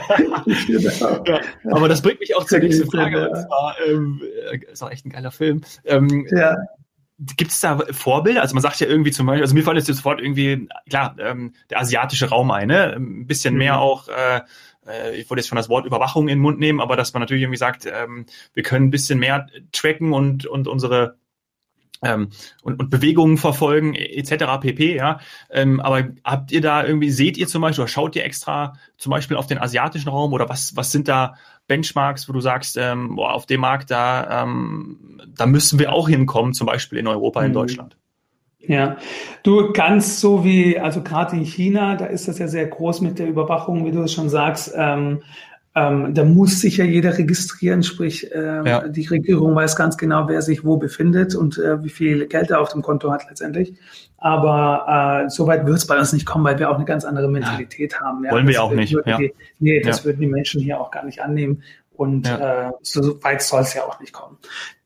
Aber 1.70 1.88
das 1.88 2.02
bringt 2.02 2.20
mich 2.20 2.36
auch 2.36 2.44
zur 2.44 2.58
nächsten 2.60 2.90
Frage. 2.90 3.30
Und 3.30 3.36
zwar, 3.36 3.76
ähm, 3.88 4.22
äh, 4.50 4.58
ist 4.70 4.82
auch 4.82 4.90
echt 4.90 5.06
ein 5.06 5.10
geiler 5.10 5.30
Film. 5.30 5.62
Ähm, 5.84 6.26
ja. 6.30 6.56
Gibt 7.18 7.52
es 7.52 7.60
da 7.60 7.78
Vorbilder? 7.90 8.42
Also 8.42 8.54
man 8.54 8.62
sagt 8.62 8.80
ja 8.80 8.86
irgendwie 8.86 9.12
zum 9.12 9.26
Beispiel, 9.26 9.42
also 9.42 9.54
mir 9.54 9.62
fällt 9.62 9.76
jetzt 9.76 9.86
sofort 9.86 10.20
irgendwie, 10.20 10.68
klar, 10.90 11.16
ähm, 11.18 11.54
der 11.70 11.80
asiatische 11.80 12.28
Raum 12.28 12.50
ein, 12.50 12.68
ne? 12.68 12.94
ein 12.96 13.26
bisschen 13.26 13.54
mhm. 13.54 13.58
mehr 13.58 13.78
auch 13.80 14.08
äh, 14.08 14.40
äh, 14.86 15.16
ich 15.16 15.28
wollte 15.30 15.40
jetzt 15.40 15.48
schon 15.48 15.56
das 15.56 15.68
Wort 15.68 15.86
Überwachung 15.86 16.24
in 16.24 16.38
den 16.38 16.42
Mund 16.42 16.58
nehmen, 16.58 16.80
aber 16.80 16.96
dass 16.96 17.12
man 17.12 17.20
natürlich 17.20 17.42
irgendwie 17.42 17.58
sagt, 17.58 17.86
ähm, 17.86 18.26
wir 18.52 18.62
können 18.62 18.86
ein 18.86 18.90
bisschen 18.90 19.18
mehr 19.18 19.46
tracken 19.72 20.12
und, 20.12 20.46
und 20.46 20.68
unsere 20.68 21.16
ähm, 22.02 22.28
und, 22.62 22.80
und 22.80 22.90
Bewegungen 22.90 23.38
verfolgen 23.38 23.94
etc. 23.94 24.44
pp. 24.60 24.96
Ja, 24.96 25.20
ähm, 25.50 25.80
aber 25.80 26.08
habt 26.24 26.52
ihr 26.52 26.60
da 26.60 26.84
irgendwie 26.84 27.10
seht 27.10 27.36
ihr 27.36 27.46
zum 27.46 27.62
Beispiel 27.62 27.82
oder 27.82 27.90
schaut 27.90 28.16
ihr 28.16 28.24
extra 28.24 28.74
zum 28.98 29.10
Beispiel 29.10 29.36
auf 29.36 29.46
den 29.46 29.58
asiatischen 29.58 30.08
Raum 30.08 30.32
oder 30.32 30.48
was 30.48 30.76
was 30.76 30.92
sind 30.92 31.08
da 31.08 31.34
Benchmarks, 31.66 32.28
wo 32.28 32.32
du 32.32 32.40
sagst, 32.40 32.76
ähm, 32.76 33.16
boah, 33.16 33.32
auf 33.32 33.46
dem 33.46 33.60
Markt 33.60 33.90
da 33.90 34.42
ähm, 34.42 35.20
da 35.34 35.46
müssen 35.46 35.78
wir 35.78 35.92
auch 35.92 36.08
hinkommen, 36.08 36.52
zum 36.52 36.66
Beispiel 36.66 36.98
in 36.98 37.06
Europa, 37.06 37.42
in 37.42 37.50
mhm. 37.50 37.54
Deutschland. 37.54 37.96
Ja, 38.66 38.96
du 39.42 39.72
ganz 39.72 40.20
so 40.20 40.44
wie, 40.44 40.78
also 40.78 41.02
gerade 41.02 41.36
in 41.36 41.44
China, 41.44 41.96
da 41.96 42.06
ist 42.06 42.28
das 42.28 42.38
ja 42.38 42.48
sehr 42.48 42.66
groß 42.66 43.02
mit 43.02 43.18
der 43.18 43.28
Überwachung, 43.28 43.84
wie 43.84 43.92
du 43.92 44.02
es 44.02 44.12
schon 44.12 44.30
sagst. 44.30 44.72
Ähm, 44.74 45.22
ähm, 45.76 46.14
da 46.14 46.24
muss 46.24 46.60
sich 46.60 46.76
ja 46.76 46.84
jeder 46.84 47.18
registrieren, 47.18 47.82
sprich 47.82 48.32
äh, 48.32 48.68
ja. 48.68 48.86
die 48.86 49.06
Regierung 49.06 49.56
weiß 49.56 49.74
ganz 49.74 49.96
genau, 49.96 50.28
wer 50.28 50.40
sich 50.40 50.64
wo 50.64 50.76
befindet 50.76 51.34
und 51.34 51.58
äh, 51.58 51.82
wie 51.82 51.88
viel 51.90 52.26
Geld 52.26 52.50
er 52.50 52.60
auf 52.60 52.68
dem 52.68 52.82
Konto 52.82 53.10
hat 53.10 53.26
letztendlich. 53.28 53.74
Aber 54.18 55.24
äh, 55.26 55.30
so 55.30 55.48
weit 55.48 55.66
wird 55.66 55.76
es 55.76 55.86
bei 55.86 55.98
uns 55.98 56.12
nicht 56.12 56.26
kommen, 56.26 56.44
weil 56.44 56.58
wir 56.58 56.70
auch 56.70 56.76
eine 56.76 56.84
ganz 56.84 57.04
andere 57.04 57.28
Mentalität 57.28 57.92
ja. 57.92 58.00
haben. 58.00 58.24
Ja. 58.24 58.30
Wollen 58.30 58.46
wir 58.46 58.62
auch 58.62 58.72
nicht. 58.72 58.96
Die, 59.18 59.34
nee, 59.58 59.80
das 59.80 60.04
würden 60.04 60.20
die 60.20 60.28
Menschen 60.28 60.60
hier 60.60 60.80
auch 60.80 60.92
gar 60.92 61.04
nicht 61.04 61.20
annehmen. 61.20 61.62
Und 61.94 62.26
ja. 62.26 62.68
äh, 62.68 62.72
so 62.82 63.22
weit 63.22 63.40
soll 63.42 63.62
es 63.62 63.74
ja 63.74 63.84
auch 63.84 64.00
nicht 64.00 64.12
kommen. 64.12 64.36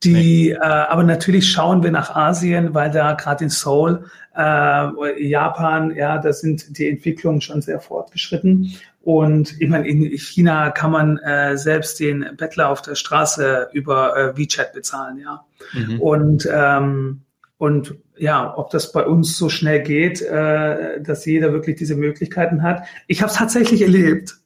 Die, 0.04 0.12
nee. 0.12 0.50
äh, 0.50 0.58
aber 0.58 1.02
natürlich 1.02 1.50
schauen 1.50 1.82
wir 1.82 1.90
nach 1.90 2.14
Asien, 2.14 2.74
weil 2.74 2.90
da 2.90 3.14
gerade 3.14 3.44
in 3.44 3.50
Seoul, 3.50 4.04
äh, 4.36 5.26
Japan, 5.26 5.96
ja, 5.96 6.18
da 6.18 6.32
sind 6.32 6.78
die 6.78 6.88
Entwicklungen 6.88 7.40
schon 7.40 7.62
sehr 7.62 7.80
fortgeschritten. 7.80 8.74
Und 9.00 9.58
ich 9.58 9.68
meine, 9.68 9.88
in 9.88 10.04
China 10.18 10.70
kann 10.70 10.90
man 10.90 11.16
äh, 11.18 11.56
selbst 11.56 11.98
den 11.98 12.26
Bettler 12.36 12.68
auf 12.68 12.82
der 12.82 12.94
Straße 12.94 13.70
über 13.72 14.16
äh, 14.16 14.36
WeChat 14.36 14.74
bezahlen, 14.74 15.18
ja. 15.18 15.44
Mhm. 15.72 16.00
Und 16.00 16.48
ähm, 16.52 17.22
und 17.56 17.96
ja, 18.16 18.56
ob 18.56 18.70
das 18.70 18.92
bei 18.92 19.04
uns 19.04 19.36
so 19.36 19.48
schnell 19.48 19.82
geht, 19.82 20.22
äh, 20.22 21.00
dass 21.02 21.26
jeder 21.26 21.52
wirklich 21.52 21.76
diese 21.76 21.96
Möglichkeiten 21.96 22.62
hat. 22.62 22.84
Ich 23.08 23.20
habe 23.20 23.32
es 23.32 23.38
tatsächlich 23.38 23.82
erlebt. 23.82 24.36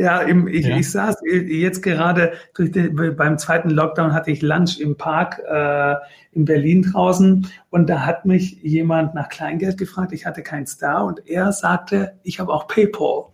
Ja, 0.00 0.20
im, 0.20 0.48
ich, 0.48 0.64
ja. 0.66 0.78
ich 0.78 0.90
saß 0.90 1.16
jetzt 1.26 1.82
gerade 1.82 2.32
den, 2.56 3.16
beim 3.16 3.36
zweiten 3.36 3.68
Lockdown 3.68 4.14
hatte 4.14 4.30
ich 4.30 4.40
Lunch 4.40 4.80
im 4.80 4.96
Park 4.96 5.42
äh, 5.46 5.96
in 6.32 6.46
Berlin 6.46 6.90
draußen 6.90 7.46
und 7.68 7.90
da 7.90 8.06
hat 8.06 8.24
mich 8.24 8.62
jemand 8.62 9.14
nach 9.14 9.28
Kleingeld 9.28 9.76
gefragt. 9.76 10.12
Ich 10.12 10.24
hatte 10.24 10.42
keins 10.42 10.78
da 10.78 11.00
und 11.00 11.28
er 11.28 11.52
sagte, 11.52 12.14
ich 12.22 12.40
habe 12.40 12.50
auch 12.50 12.66
PayPal. 12.66 13.26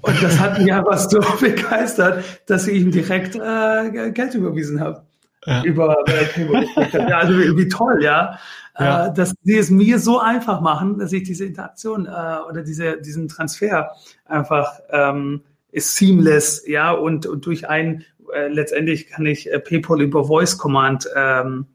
Und 0.00 0.22
das 0.22 0.38
hat 0.38 0.60
mich 0.60 0.72
einfach 0.72 0.98
so 0.98 1.18
begeistert, 1.40 2.22
dass 2.46 2.68
ich 2.68 2.80
ihm 2.80 2.92
direkt 2.92 3.34
äh, 3.34 4.10
Geld 4.12 4.34
überwiesen 4.36 4.80
habe. 4.80 5.02
Ja. 5.46 5.64
Über 5.64 5.96
äh, 6.06 6.26
PayPal. 6.26 7.08
ja, 7.08 7.18
also 7.18 7.32
wie, 7.36 7.56
wie 7.56 7.66
toll, 7.66 8.04
ja. 8.04 8.38
ja. 8.78 9.06
Äh, 9.06 9.14
dass 9.14 9.34
sie 9.42 9.58
es 9.58 9.68
mir 9.68 9.98
so 9.98 10.20
einfach 10.20 10.60
machen, 10.60 11.00
dass 11.00 11.12
ich 11.12 11.24
diese 11.24 11.44
Interaktion 11.44 12.06
äh, 12.06 12.38
oder 12.48 12.62
diese, 12.62 13.00
diesen 13.00 13.26
Transfer 13.26 13.90
einfach 14.26 14.78
ähm, 14.90 15.42
ist 15.70 15.96
seamless, 15.96 16.64
ja, 16.66 16.92
und, 16.92 17.26
und 17.26 17.46
durch 17.46 17.68
ein, 17.68 18.04
äh, 18.32 18.48
letztendlich 18.48 19.08
kann 19.08 19.26
ich 19.26 19.50
äh, 19.50 19.58
PayPal 19.58 20.00
über 20.00 20.24
Voice 20.24 20.58
Command 20.58 21.08
ähm, 21.14 21.66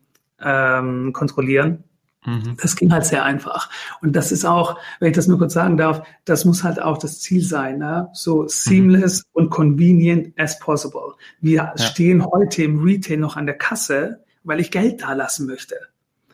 ähm, 0.42 1.14
kontrollieren. 1.14 1.84
Mhm. 2.26 2.58
Das 2.62 2.76
ging 2.76 2.92
halt 2.92 3.06
sehr 3.06 3.24
einfach. 3.24 3.70
Und 4.02 4.16
das 4.16 4.32
ist 4.32 4.46
auch, 4.46 4.80
wenn 5.00 5.10
ich 5.10 5.16
das 5.16 5.28
nur 5.28 5.38
kurz 5.38 5.54
sagen 5.54 5.78
darf, 5.78 6.06
das 6.26 6.46
muss 6.46 6.64
halt 6.64 6.82
auch 6.82 6.98
das 6.98 7.20
Ziel 7.20 7.44
sein, 7.44 7.80
ne? 7.80 8.10
so 8.14 8.48
seamless 8.48 9.20
mhm. 9.20 9.30
und 9.34 9.50
convenient 9.50 10.34
as 10.40 10.60
possible. 10.60 11.16
Wir 11.42 11.74
ja. 11.76 11.78
stehen 11.78 12.26
heute 12.26 12.64
im 12.64 12.82
Retail 12.82 13.18
noch 13.18 13.36
an 13.36 13.46
der 13.46 13.58
Kasse, 13.58 14.24
weil 14.44 14.60
ich 14.60 14.72
Geld 14.72 15.02
da 15.02 15.14
lassen 15.14 15.48
möchte. 15.48 15.76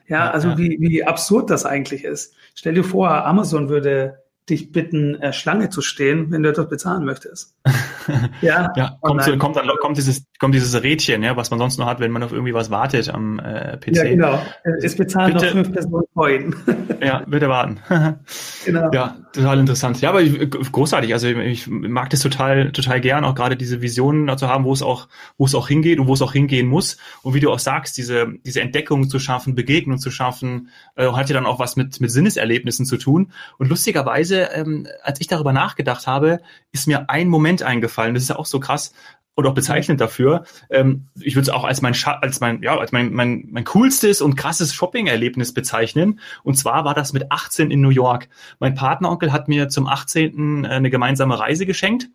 Ja, 0.08 0.25
ja 0.25 0.32
also 0.32 0.50
ja. 0.50 0.58
Wie, 0.58 0.78
wie 0.80 1.04
absurd 1.04 1.50
das 1.50 1.66
eigentlich 1.66 2.04
ist. 2.04 2.34
Stell 2.56 2.75
dir 2.75 2.84
vor, 2.84 3.25
Amazon 3.25 3.70
würde 3.70 4.20
dich 4.50 4.72
bitten, 4.72 5.15
äh, 5.15 5.34
Schlange 5.34 5.70
zu 5.70 5.82
stehen, 5.82 6.32
wenn 6.32 6.44
du 6.44 6.50
etwas 6.50 6.70
bezahlen 6.70 7.06
möchtest. 7.06 7.56
ja, 8.41 8.72
ja 8.75 8.98
kommt, 9.01 9.24
so, 9.24 9.38
kommt, 9.38 9.56
dann, 9.56 9.68
kommt, 9.82 9.98
dieses, 9.98 10.25
kommt 10.39 10.56
dieses 10.56 10.82
Rädchen, 10.82 11.24
ja, 11.24 11.36
was 11.36 11.50
man 11.50 11.60
sonst 11.60 11.77
noch 11.77 11.86
hat, 11.86 12.00
wenn 12.00 12.12
man 12.12 12.24
auf 12.24 12.32
irgendwie 12.32 12.53
was 12.53 12.70
wartet 12.70 13.10
am 13.10 13.39
äh, 13.39 13.77
PC. 13.77 13.96
Ja, 13.96 14.03
genau. 14.03 14.41
Es 14.82 14.96
bezahlen 14.96 15.34
bitte, 15.34 15.46
noch 15.46 15.51
fünf 15.51 15.74
Personen 15.74 16.06
vorhin. 16.13 16.56
ja, 17.01 17.24
bitte 17.27 17.50
warten. 17.50 17.79
genau. 18.65 18.91
Ja, 18.91 19.18
total 19.34 19.60
interessant. 19.60 20.01
Ja, 20.01 20.10
aber 20.10 20.24
großartig. 20.24 21.13
Also 21.13 21.27
ich 21.27 21.68
mag 21.68 22.10
das 22.10 22.22
total, 22.22 22.72
total 22.72 23.01
gern, 23.01 23.25
auch 23.25 23.36
gerade 23.36 23.58
diese 23.58 23.82
Visionen 23.82 24.38
zu 24.38 24.48
haben, 24.48 24.63
wo 24.63 24.74
es 24.74 24.82
auch, 24.82 25.08
wo 25.38 25.46
es 25.46 25.56
auch 25.56 25.68
hingeht 25.68 26.00
und 26.00 26.08
wo 26.08 26.13
es 26.13 26.22
auch 26.22 26.34
hingehen 26.34 26.68
muss. 26.68 26.98
Und 27.24 27.34
wie 27.34 27.39
du 27.39 27.51
auch 27.51 27.60
sagst, 27.60 27.98
diese, 27.98 28.27
diese 28.46 28.62
Entdeckung 28.62 29.10
zu 29.10 29.20
schaffen, 29.20 29.56
Begegnung 29.56 30.00
zu 30.00 30.12
schaffen, 30.12 30.70
äh, 30.96 31.08
hat 31.12 31.29
ja 31.29 31.34
dann 31.34 31.46
auch 31.46 31.60
was 31.60 31.75
mit, 31.75 32.00
mit 32.00 32.12
Sinneserlebnissen 32.12 32.86
zu 32.86 32.98
tun. 32.98 33.32
Und 33.58 33.70
lustigerweise, 33.70 34.50
ähm, 34.53 34.88
als 35.03 35.20
ich 35.22 35.27
darüber 35.27 35.53
nachgedacht 35.53 36.08
habe, 36.08 36.39
ist 36.72 36.88
mir 36.88 37.10
ein 37.10 37.27
Moment 37.27 37.63
eingefallen. 37.63 37.88
Das 38.13 38.24
ist 38.24 38.29
ja 38.29 38.38
auch 38.38 38.46
so 38.46 38.60
krass 38.60 38.93
und 39.39 39.48
auch 39.48 39.53
bezeichnend 39.53 40.01
dafür. 40.01 40.43
Ähm, 40.69 41.08
ich 41.19 41.36
würde 41.36 41.43
es 41.43 41.50
auch 41.50 41.63
als 41.63 41.81
mein, 41.81 41.96
als 42.22 42.39
mein, 42.41 42.62
ja, 42.62 42.77
als 42.77 42.91
mein, 42.91 43.13
mein, 43.13 43.48
mein 43.50 43.63
coolstes 43.63 44.22
und 44.22 44.36
krasses 44.36 44.74
Shopping-Erlebnis 44.74 45.53
bezeichnen. 45.53 46.19
Und 46.43 46.55
zwar 46.55 46.84
war 46.84 46.93
das 46.93 47.13
mit 47.13 47.31
18 47.31 47.72
in 47.72 47.79
New 47.81 47.89
York. 47.89 48.27
Mein 48.60 48.75
Partneronkel 48.75 49.31
hat 49.31 49.48
mir 49.48 49.69
zum 49.69 49.88
18. 49.88 50.65
eine 50.65 50.89
gemeinsame 50.89 51.39
Reise 51.39 51.65
geschenkt. 51.65 52.10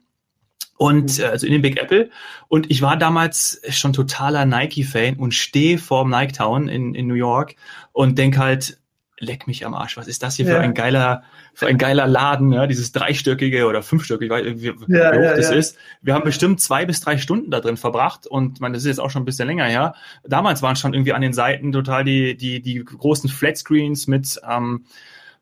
Und 0.76 1.18
mhm. 1.18 1.24
äh, 1.24 1.28
also 1.28 1.46
in 1.46 1.52
den 1.52 1.62
Big 1.62 1.80
Apple. 1.80 2.10
Und 2.48 2.70
ich 2.70 2.82
war 2.82 2.96
damals 2.96 3.60
schon 3.70 3.94
totaler 3.94 4.44
Nike-Fan 4.44 5.16
und 5.16 5.32
stehe 5.32 5.78
vorm 5.78 6.10
Nike 6.10 6.32
Town 6.32 6.68
in, 6.68 6.94
in 6.94 7.06
New 7.06 7.14
York 7.14 7.56
und 7.92 8.18
denk 8.18 8.36
halt, 8.36 8.78
leck 9.24 9.46
mich 9.46 9.66
am 9.66 9.74
Arsch, 9.74 9.96
was 9.96 10.06
ist 10.06 10.22
das 10.22 10.36
hier 10.36 10.46
ja. 10.46 10.54
für 10.54 10.60
ein 10.60 10.74
geiler, 10.74 11.22
für 11.52 11.66
ein 11.66 11.78
geiler 11.78 12.06
Laden, 12.06 12.52
ja, 12.52 12.66
dieses 12.66 12.92
dreistöckige 12.92 13.66
oder 13.66 13.82
fünfstöckige, 13.82 14.34
wie, 14.60 14.62
wie 14.62 14.96
ja, 14.96 15.12
hoch 15.12 15.20
ja, 15.20 15.34
das 15.34 15.50
ist. 15.50 15.76
Wir 16.02 16.14
haben 16.14 16.24
bestimmt 16.24 16.60
zwei 16.60 16.84
bis 16.84 17.00
drei 17.00 17.18
Stunden 17.18 17.50
da 17.50 17.60
drin 17.60 17.76
verbracht 17.76 18.26
und 18.26 18.60
man, 18.60 18.72
das 18.72 18.82
ist 18.82 18.88
jetzt 18.88 19.00
auch 19.00 19.10
schon 19.10 19.22
ein 19.22 19.26
bisschen 19.26 19.48
länger 19.48 19.66
her. 19.66 19.94
Damals 20.24 20.62
waren 20.62 20.76
schon 20.76 20.94
irgendwie 20.94 21.12
an 21.12 21.22
den 21.22 21.32
Seiten 21.32 21.72
total 21.72 22.04
die, 22.04 22.36
die, 22.36 22.60
die 22.60 22.84
großen 22.84 23.28
Flatscreens 23.28 24.06
mit, 24.06 24.40
ähm, 24.48 24.84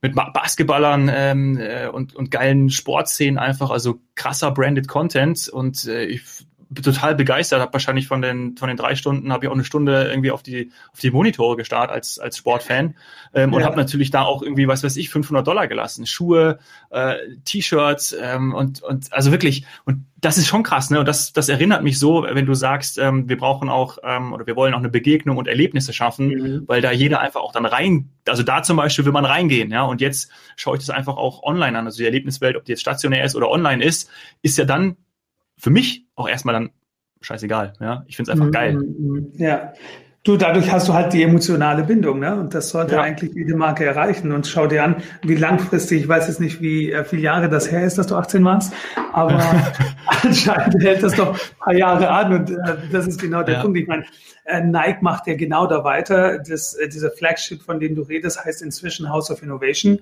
mit 0.00 0.14
Basketballern 0.14 1.11
ähm, 1.12 1.59
äh, 1.59 1.88
und, 1.88 2.14
und 2.16 2.30
geilen 2.30 2.70
Sportszenen 2.70 3.38
einfach, 3.38 3.70
also 3.70 4.00
krasser 4.14 4.50
branded 4.50 4.88
Content 4.88 5.48
und 5.48 5.87
äh, 5.87 6.04
ich 6.04 6.22
total 6.74 7.14
begeistert, 7.14 7.61
habe 7.61 7.72
wahrscheinlich 7.72 8.06
von 8.06 8.22
den 8.22 8.56
von 8.56 8.68
den 8.68 8.76
drei 8.76 8.94
Stunden 8.94 9.32
habe 9.32 9.44
ich 9.44 9.50
auch 9.50 9.54
eine 9.54 9.64
Stunde 9.64 10.08
irgendwie 10.08 10.30
auf 10.30 10.42
die 10.42 10.70
auf 10.92 11.00
die 11.00 11.11
Monitore 11.11 11.56
gestarrt 11.56 11.90
als 11.90 12.18
als 12.18 12.37
Sportfan 12.37 12.94
ähm, 13.35 13.50
ja. 13.50 13.56
und 13.56 13.64
habe 13.64 13.76
natürlich 13.76 14.11
da 14.11 14.22
auch 14.22 14.42
irgendwie 14.42 14.68
was 14.68 14.82
weiß 14.82 14.96
ich 14.96 15.11
500 15.11 15.46
Dollar 15.46 15.68
gelassen, 15.68 16.06
Schuhe, 16.06 16.58
äh, 16.90 17.16
T-Shirts 17.44 18.16
ähm, 18.20 18.54
und 18.54 18.82
und 18.82 19.12
also 19.12 19.32
wirklich 19.32 19.64
und 19.85 20.06
das 20.22 20.38
ist 20.38 20.46
schon 20.46 20.62
krass, 20.62 20.90
ne? 20.90 21.00
Und 21.00 21.08
das 21.08 21.32
das 21.32 21.48
erinnert 21.48 21.82
mich 21.82 21.98
so, 21.98 22.22
wenn 22.22 22.46
du 22.46 22.54
sagst, 22.54 22.96
ähm, 22.98 23.28
wir 23.28 23.37
brauchen 23.37 23.68
auch 23.68 23.98
ähm, 24.04 24.32
oder 24.32 24.46
wir 24.46 24.54
wollen 24.54 24.72
auch 24.72 24.78
eine 24.78 24.88
Begegnung 24.88 25.37
und 25.37 25.48
Erlebnisse 25.48 25.92
schaffen, 25.92 26.28
mhm. 26.28 26.62
weil 26.68 26.80
da 26.80 26.92
jeder 26.92 27.20
einfach 27.20 27.40
auch 27.40 27.52
dann 27.52 27.66
rein, 27.66 28.11
also 28.28 28.44
da 28.44 28.62
zum 28.62 28.76
Beispiel 28.76 29.04
will 29.04 29.12
man 29.12 29.24
reingehen, 29.24 29.70
ja. 29.72 29.82
Und 29.82 30.00
jetzt 30.00 30.30
schaue 30.56 30.76
ich 30.76 30.82
das 30.85 30.90
einfach 30.90 31.16
auch 31.16 31.42
online 31.42 31.76
an, 31.76 31.87
also 31.87 31.98
die 31.98 32.04
Erlebniswelt, 32.04 32.56
ob 32.56 32.64
die 32.64 32.72
jetzt 32.72 32.82
stationär 32.82 33.24
ist 33.24 33.35
oder 33.35 33.50
online 33.50 33.85
ist, 33.85 34.08
ist 34.42 34.56
ja 34.58 34.64
dann 34.64 34.96
für 35.62 35.70
mich 35.70 36.05
auch 36.16 36.29
erstmal 36.29 36.55
dann 36.55 36.70
scheißegal. 37.20 37.75
Ja, 37.81 38.05
ich 38.09 38.16
finde 38.16 38.33
es 38.33 38.35
einfach 38.35 38.48
mhm. 38.48 38.53
geil. 38.53 38.83
Ja. 39.35 39.72
Du, 40.25 40.37
dadurch 40.37 40.70
hast 40.70 40.88
du 40.88 40.92
halt 40.92 41.12
die 41.12 41.22
emotionale 41.22 41.83
Bindung, 41.83 42.20
ne? 42.20 42.37
Und 42.37 42.55
das 42.55 42.70
sollte 42.70 42.94
ja. 42.94 43.03
eigentlich 43.03 43.33
jede 43.35 43.57
Marke 43.57 43.85
erreichen. 43.85 44.31
Und 44.31 44.46
schau 44.46 44.68
dir 44.68 44.85
an, 44.85 45.03
wie 45.22 45.35
langfristig, 45.35 46.03
ich 46.03 46.09
weiß 46.09 46.29
jetzt 46.29 46.40
nicht, 46.40 46.61
wie 46.61 46.92
äh, 46.92 47.05
viele 47.05 47.22
Jahre 47.22 47.48
das 47.48 47.70
her 47.70 47.85
ist, 47.85 47.98
dass 47.98 48.09
du 48.09 48.16
18 48.16 48.44
warst, 48.44 48.72
aber 49.12 49.40
anscheinend 50.22 50.83
hält 50.83 51.03
das 51.03 51.14
doch 51.14 51.35
ein 51.35 51.59
paar 51.59 51.75
Jahre 51.75 52.09
an 52.09 52.33
und 52.33 52.51
äh, 52.51 52.77
das 52.92 53.09
ist 53.09 53.20
genau 53.20 53.42
der 53.42 53.57
ja. 53.57 53.62
Punkt. 53.62 53.79
Ich 53.79 53.88
meine, 53.88 54.05
äh, 54.44 54.61
Nike 54.61 55.03
macht 55.03 55.27
ja 55.27 55.35
genau 55.35 55.66
da 55.66 55.83
weiter. 55.83 56.38
Das, 56.38 56.75
äh, 56.75 56.88
dieser 56.88 57.11
Flagship, 57.11 57.62
von 57.62 57.81
dem 57.81 57.94
du 57.96 58.03
redest, 58.03 58.44
heißt 58.44 58.62
inzwischen 58.62 59.09
House 59.09 59.31
of 59.31 59.42
Innovation. 59.42 60.01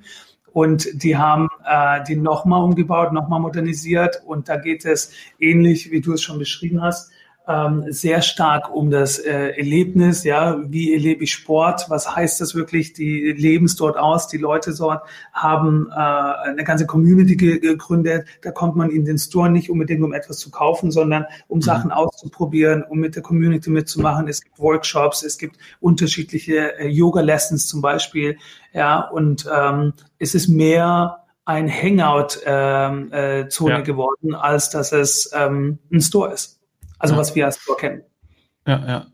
Und 0.52 1.02
die 1.02 1.16
haben 1.16 1.48
äh, 1.64 2.02
die 2.04 2.16
nochmal 2.16 2.62
umgebaut, 2.62 3.12
nochmal 3.12 3.40
modernisiert. 3.40 4.22
Und 4.24 4.48
da 4.48 4.56
geht 4.56 4.84
es 4.84 5.12
ähnlich, 5.38 5.90
wie 5.90 6.00
du 6.00 6.14
es 6.14 6.22
schon 6.22 6.38
beschrieben 6.38 6.82
hast, 6.82 7.09
ähm, 7.50 7.84
sehr 7.88 8.22
stark 8.22 8.72
um 8.72 8.90
das 8.90 9.18
äh, 9.18 9.56
Erlebnis, 9.56 10.22
ja, 10.24 10.58
wie 10.68 10.94
erlebe 10.94 11.24
ich 11.24 11.32
Sport, 11.32 11.86
was 11.88 12.14
heißt 12.14 12.40
das 12.40 12.54
wirklich, 12.54 12.92
die 12.92 13.32
leben 13.32 13.66
es 13.66 13.76
dort 13.76 13.96
aus, 13.96 14.28
die 14.28 14.38
Leute 14.38 14.74
dort 14.74 15.02
haben 15.32 15.88
äh, 15.90 15.94
eine 15.94 16.62
ganze 16.64 16.86
Community 16.86 17.36
gegründet, 17.36 18.26
da 18.42 18.52
kommt 18.52 18.76
man 18.76 18.90
in 18.90 19.04
den 19.04 19.18
Store 19.18 19.50
nicht 19.50 19.70
unbedingt, 19.70 20.02
um 20.02 20.12
etwas 20.12 20.38
zu 20.38 20.50
kaufen, 20.50 20.92
sondern 20.92 21.26
um 21.48 21.58
mhm. 21.58 21.62
Sachen 21.62 21.90
auszuprobieren, 21.90 22.84
um 22.84 22.98
mit 22.98 23.16
der 23.16 23.22
Community 23.22 23.70
mitzumachen, 23.70 24.28
es 24.28 24.42
gibt 24.42 24.58
Workshops, 24.58 25.22
es 25.24 25.36
gibt 25.36 25.56
unterschiedliche 25.80 26.78
äh, 26.78 26.88
Yoga-Lessons 26.88 27.66
zum 27.66 27.80
Beispiel, 27.80 28.38
ja, 28.72 29.00
und 29.00 29.48
ähm, 29.52 29.94
es 30.18 30.34
ist 30.36 30.46
mehr 30.48 31.24
ein 31.44 31.68
Hangout-Zone 31.68 32.42
ähm, 32.46 33.12
äh, 33.12 33.48
ja. 33.48 33.80
geworden, 33.80 34.34
als 34.36 34.70
dass 34.70 34.92
es 34.92 35.30
ähm, 35.34 35.78
ein 35.90 36.00
Store 36.00 36.32
ist. 36.32 36.59
Also 37.00 37.14
ja. 37.14 37.20
was 37.20 37.34
wir 37.34 37.46
als 37.46 37.60
Store 37.60 37.78
kennen. 37.78 38.02
Ja, 38.66 38.86
ja. 38.86 39.06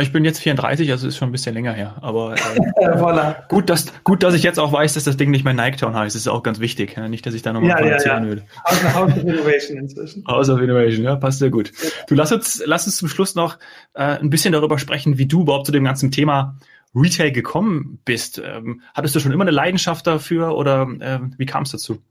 Ich 0.00 0.12
bin 0.12 0.22
jetzt 0.22 0.40
34, 0.40 0.90
also 0.90 1.08
ist 1.08 1.16
schon 1.16 1.30
ein 1.30 1.32
bisschen 1.32 1.54
länger 1.54 1.72
her. 1.72 1.96
Aber 2.02 2.34
äh, 2.34 3.34
gut, 3.48 3.70
dass, 3.70 3.86
gut, 4.04 4.22
dass 4.22 4.34
ich 4.34 4.42
jetzt 4.42 4.58
auch 4.58 4.70
weiß, 4.70 4.92
dass 4.92 5.04
das 5.04 5.16
Ding 5.16 5.30
nicht 5.30 5.46
mehr 5.46 5.54
Niketown 5.54 5.94
heißt. 5.94 6.14
Das 6.14 6.20
ist 6.20 6.28
auch 6.28 6.42
ganz 6.42 6.60
wichtig. 6.60 6.98
Nicht, 7.08 7.24
dass 7.24 7.32
ich 7.32 7.40
da 7.40 7.54
nochmal 7.54 7.70
ja, 7.70 7.80
ja, 7.80 7.92
erzählen 7.92 8.24
ja. 8.24 8.28
würde. 8.28 8.42
House, 8.66 8.94
House 8.94 9.12
of 9.12 9.16
Innovation 9.24 9.78
inzwischen. 9.78 10.26
House 10.26 10.50
of 10.50 10.60
Innovation, 10.60 11.04
ja, 11.04 11.16
passt 11.16 11.38
sehr 11.38 11.48
gut. 11.48 11.72
Du 12.06 12.14
lass 12.14 12.30
uns, 12.32 12.62
lass 12.66 12.84
uns 12.84 12.98
zum 12.98 13.08
Schluss 13.08 13.34
noch 13.34 13.58
äh, 13.94 14.18
ein 14.18 14.28
bisschen 14.28 14.52
darüber 14.52 14.78
sprechen, 14.78 15.16
wie 15.16 15.26
du 15.26 15.40
überhaupt 15.40 15.64
zu 15.64 15.72
dem 15.72 15.84
ganzen 15.84 16.10
Thema 16.10 16.58
Retail 16.94 17.32
gekommen 17.32 17.98
bist. 18.04 18.42
Ähm, 18.44 18.82
hattest 18.92 19.14
du 19.14 19.20
schon 19.20 19.32
immer 19.32 19.44
eine 19.44 19.52
Leidenschaft 19.52 20.06
dafür 20.06 20.54
oder 20.54 20.86
äh, 21.00 21.20
wie 21.38 21.46
kam 21.46 21.62
es 21.62 21.70
dazu? 21.70 22.02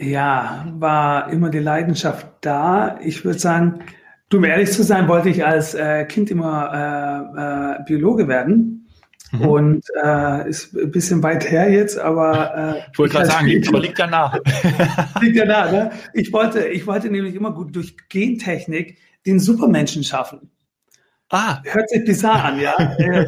Ja, 0.00 0.72
war 0.78 1.30
immer 1.30 1.50
die 1.50 1.58
Leidenschaft 1.58 2.28
da. 2.42 3.00
Ich 3.02 3.24
würde 3.24 3.40
sagen, 3.40 3.80
Du, 4.28 4.36
um 4.36 4.44
ehrlich 4.44 4.70
zu 4.72 4.82
sein, 4.82 5.08
wollte 5.08 5.30
ich 5.30 5.44
als 5.44 5.74
äh, 5.74 6.04
Kind 6.04 6.30
immer 6.30 7.78
äh, 7.78 7.80
äh, 7.80 7.84
Biologe 7.84 8.28
werden. 8.28 8.86
Mhm. 9.32 9.40
Und 9.42 9.84
äh, 10.02 10.48
ist 10.48 10.74
ein 10.74 10.90
bisschen 10.90 11.22
weit 11.22 11.50
her 11.50 11.70
jetzt, 11.70 11.98
aber 11.98 12.76
äh, 12.76 12.90
ich 12.92 12.98
wollte 12.98 13.14
gerade 13.14 13.26
sagen, 13.26 13.46
liegt, 13.46 13.68
aber 13.68 13.80
liegt 13.80 13.98
ja 13.98 14.06
nah. 14.06 14.38
liegt 15.20 15.36
ja 15.36 15.44
nah, 15.44 15.70
ne? 15.70 15.90
Ich 16.14 16.32
wollte, 16.32 16.66
ich 16.66 16.86
wollte 16.86 17.10
nämlich 17.10 17.34
immer 17.34 17.52
gut 17.52 17.76
durch 17.76 17.96
Gentechnik 18.08 18.96
den 19.26 19.38
Supermenschen 19.38 20.02
schaffen. 20.02 20.50
Ah. 21.30 21.60
Hört 21.64 21.90
sich 21.90 22.06
bizarr 22.06 22.42
an, 22.42 22.60
ja. 22.60 22.74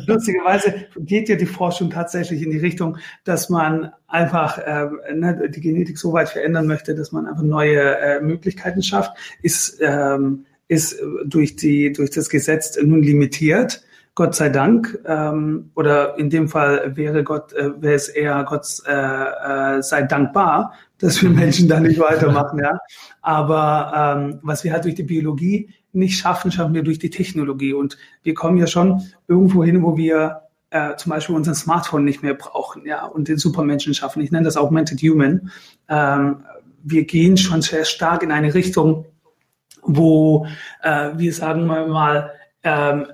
lustigerweise 0.07 0.87
geht 0.97 1.29
ja 1.29 1.37
die 1.37 1.45
Forschung 1.45 1.91
tatsächlich 1.91 2.43
in 2.43 2.51
die 2.51 2.59
Richtung, 2.59 2.97
dass 3.25 3.51
man 3.51 3.93
einfach 4.07 4.57
äh, 4.57 4.89
ne, 5.13 5.51
die 5.51 5.61
Genetik 5.61 5.99
so 5.99 6.15
weit 6.15 6.31
verändern 6.31 6.67
möchte, 6.67 6.95
dass 6.95 7.13
man 7.13 7.27
einfach 7.27 7.43
neue 7.43 7.99
äh, 7.99 8.21
Möglichkeiten 8.21 8.83
schafft. 8.83 9.13
Ist, 9.43 9.79
ähm, 9.83 10.47
ist 10.71 11.03
durch, 11.25 11.57
die, 11.57 11.93
durch 11.93 12.11
das 12.11 12.31
Gesetz 12.31 12.81
nun 12.81 13.03
limitiert. 13.03 13.83
Gott 14.15 14.37
sei 14.37 14.51
Dank, 14.51 14.99
ähm, 15.05 15.71
oder 15.75 16.17
in 16.17 16.31
dem 16.31 16.49
Fall 16.49 16.97
wäre 16.97 17.25
Gott, 17.25 17.53
äh, 17.55 17.71
wäre 17.83 17.95
es 17.95 18.09
eher 18.09 18.45
Gott 18.45 18.67
äh, 18.87 19.79
äh, 19.79 19.83
sei 19.83 20.03
dankbar, 20.03 20.75
dass 20.99 21.21
wir 21.23 21.31
Menschen 21.31 21.69
da 21.69 21.81
nicht 21.81 21.99
weitermachen, 21.99 22.61
ja. 22.61 22.79
Aber 23.21 24.17
ähm, 24.17 24.39
was 24.43 24.63
wir 24.63 24.73
halt 24.73 24.85
durch 24.85 24.95
die 24.95 25.03
Biologie 25.03 25.71
nicht 25.93 26.19
schaffen, 26.19 26.53
schaffen 26.53 26.75
wir 26.75 26.85
durch 26.85 27.01
die 27.01 27.11
Technologie. 27.11 27.73
Und 27.73 27.99
wir 28.23 28.35
kommen 28.35 28.59
ja 28.59 28.69
schon 28.69 29.03
irgendwo 29.27 29.65
hin, 29.65 29.83
wo 29.83 29.97
wir 29.97 30.43
äh, 30.71 30.95
zum 30.97 31.11
Beispiel 31.11 31.35
unseren 31.35 31.57
Smartphone 31.57 32.05
nicht 32.05 32.23
mehr 32.23 32.35
brauchen, 32.35 32.87
ja, 32.87 33.07
und 33.07 33.27
den 33.27 33.39
Supermenschen 33.39 33.95
schaffen. 33.95 34.23
Ich 34.23 34.31
nenne 34.31 34.45
das 34.45 34.57
Augmented 34.57 35.01
Human. 35.01 35.51
Ähm, 35.89 36.45
wir 36.83 37.05
gehen 37.05 37.37
schon 37.37 37.63
sehr 37.63 37.85
stark 37.85 38.23
in 38.23 38.31
eine 38.31 38.55
Richtung, 38.55 39.07
wo 39.83 40.47
äh, 40.83 41.11
wir 41.17 41.33
sagen 41.33 41.67
wir 41.67 41.87
mal 41.87 42.31
ähm, 42.63 43.07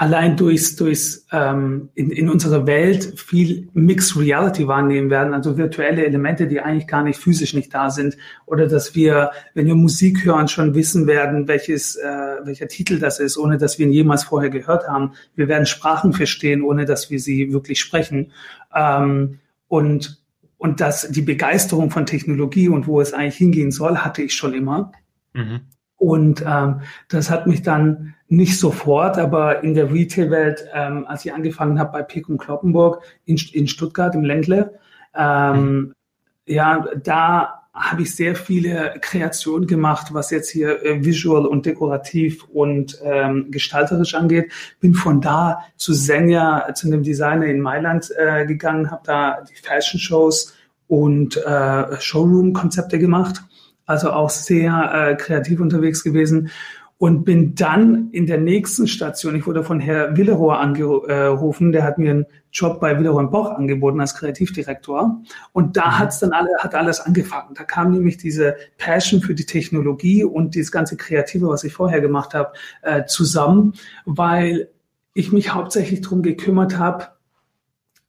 allein 0.00 0.34
durchs, 0.34 0.76
durchs 0.76 1.26
ähm, 1.30 1.90
in, 1.94 2.10
in 2.10 2.30
unserer 2.30 2.66
Welt 2.66 3.20
viel 3.20 3.68
Mixed 3.74 4.16
Reality 4.16 4.66
wahrnehmen 4.66 5.10
werden, 5.10 5.34
also 5.34 5.58
virtuelle 5.58 6.06
Elemente, 6.06 6.46
die 6.46 6.58
eigentlich 6.58 6.86
gar 6.86 7.02
nicht 7.02 7.20
physisch 7.20 7.52
nicht 7.52 7.74
da 7.74 7.90
sind, 7.90 8.16
oder 8.46 8.66
dass 8.66 8.94
wir, 8.94 9.30
wenn 9.52 9.66
wir 9.66 9.74
Musik 9.74 10.24
hören, 10.24 10.48
schon 10.48 10.74
wissen 10.74 11.06
werden, 11.06 11.48
welches, 11.48 11.96
äh, 11.96 12.36
welcher 12.44 12.66
Titel 12.66 12.98
das 12.98 13.20
ist, 13.20 13.36
ohne 13.36 13.58
dass 13.58 13.78
wir 13.78 13.86
ihn 13.86 13.92
jemals 13.92 14.24
vorher 14.24 14.48
gehört 14.48 14.88
haben. 14.88 15.12
Wir 15.36 15.48
werden 15.48 15.66
Sprachen 15.66 16.14
verstehen, 16.14 16.62
ohne 16.62 16.86
dass 16.86 17.10
wir 17.10 17.20
sie 17.20 17.52
wirklich 17.52 17.78
sprechen. 17.78 18.32
Ähm, 18.74 19.40
und 19.68 20.18
und 20.56 20.82
dass 20.82 21.08
die 21.08 21.22
Begeisterung 21.22 21.90
von 21.90 22.04
Technologie 22.04 22.68
und 22.68 22.86
wo 22.86 23.00
es 23.00 23.14
eigentlich 23.14 23.36
hingehen 23.36 23.70
soll, 23.70 23.96
hatte 23.96 24.20
ich 24.20 24.34
schon 24.34 24.52
immer. 24.52 24.92
Mhm. 25.32 25.60
Und 26.00 26.42
ähm, 26.46 26.80
das 27.08 27.30
hat 27.30 27.46
mich 27.46 27.60
dann 27.60 28.14
nicht 28.26 28.58
sofort, 28.58 29.18
aber 29.18 29.62
in 29.62 29.74
der 29.74 29.92
Retail-Welt, 29.92 30.64
ähm, 30.72 31.06
als 31.06 31.26
ich 31.26 31.34
angefangen 31.34 31.78
habe 31.78 31.92
bei 31.92 32.02
Pick 32.02 32.26
und 32.30 32.38
Kloppenburg 32.38 33.02
in, 33.26 33.38
in 33.52 33.68
Stuttgart 33.68 34.14
im 34.14 34.24
Ländle, 34.24 34.78
ähm, 35.14 35.62
mhm. 35.62 35.94
ja, 36.46 36.86
da 37.02 37.66
habe 37.74 38.00
ich 38.00 38.16
sehr 38.16 38.34
viele 38.34 38.94
Kreationen 39.02 39.66
gemacht, 39.66 40.06
was 40.12 40.30
jetzt 40.30 40.48
hier 40.48 40.82
äh, 40.82 41.04
visual 41.04 41.44
und 41.44 41.66
dekorativ 41.66 42.44
und 42.44 42.98
ähm, 43.02 43.50
gestalterisch 43.50 44.14
angeht. 44.14 44.52
Bin 44.80 44.94
von 44.94 45.20
da 45.20 45.64
zu 45.76 45.92
Senja, 45.92 46.72
zu 46.72 46.86
einem 46.86 47.02
Designer 47.02 47.44
in 47.44 47.60
Mailand 47.60 48.10
äh, 48.16 48.46
gegangen, 48.46 48.90
habe 48.90 49.02
da 49.04 49.42
die 49.42 49.54
Fashion 49.54 50.00
Shows 50.00 50.54
und 50.88 51.36
äh, 51.36 52.00
Showroom-Konzepte 52.00 52.98
gemacht 52.98 53.42
also 53.90 54.12
auch 54.12 54.30
sehr 54.30 54.92
äh, 54.94 55.16
kreativ 55.16 55.60
unterwegs 55.60 56.04
gewesen 56.04 56.50
und 56.96 57.24
bin 57.24 57.54
dann 57.54 58.10
in 58.12 58.26
der 58.26 58.38
nächsten 58.38 58.86
Station, 58.86 59.34
ich 59.34 59.46
wurde 59.46 59.64
von 59.64 59.80
Herr 59.80 60.16
Willerohr 60.18 60.58
angerufen, 60.58 61.72
der 61.72 61.82
hat 61.82 61.96
mir 61.96 62.10
einen 62.10 62.26
Job 62.52 62.78
bei 62.78 62.98
Willerohr 62.98 63.30
Boch 63.30 63.52
angeboten 63.52 64.00
als 64.00 64.14
Kreativdirektor. 64.14 65.22
Und 65.52 65.78
da 65.78 65.86
mhm. 65.86 65.98
hat's 65.98 66.18
dann 66.18 66.32
alle, 66.32 66.50
hat 66.58 66.74
alles 66.74 67.00
angefangen. 67.00 67.54
Da 67.54 67.64
kam 67.64 67.92
nämlich 67.92 68.18
diese 68.18 68.56
Passion 68.76 69.22
für 69.22 69.34
die 69.34 69.46
Technologie 69.46 70.24
und 70.24 70.54
dieses 70.54 70.70
ganze 70.70 70.98
Kreative, 70.98 71.48
was 71.48 71.64
ich 71.64 71.72
vorher 71.72 72.02
gemacht 72.02 72.34
habe, 72.34 72.52
äh, 72.82 73.06
zusammen, 73.06 73.72
weil 74.04 74.68
ich 75.14 75.32
mich 75.32 75.54
hauptsächlich 75.54 76.02
darum 76.02 76.22
gekümmert 76.22 76.76
habe, 76.76 77.06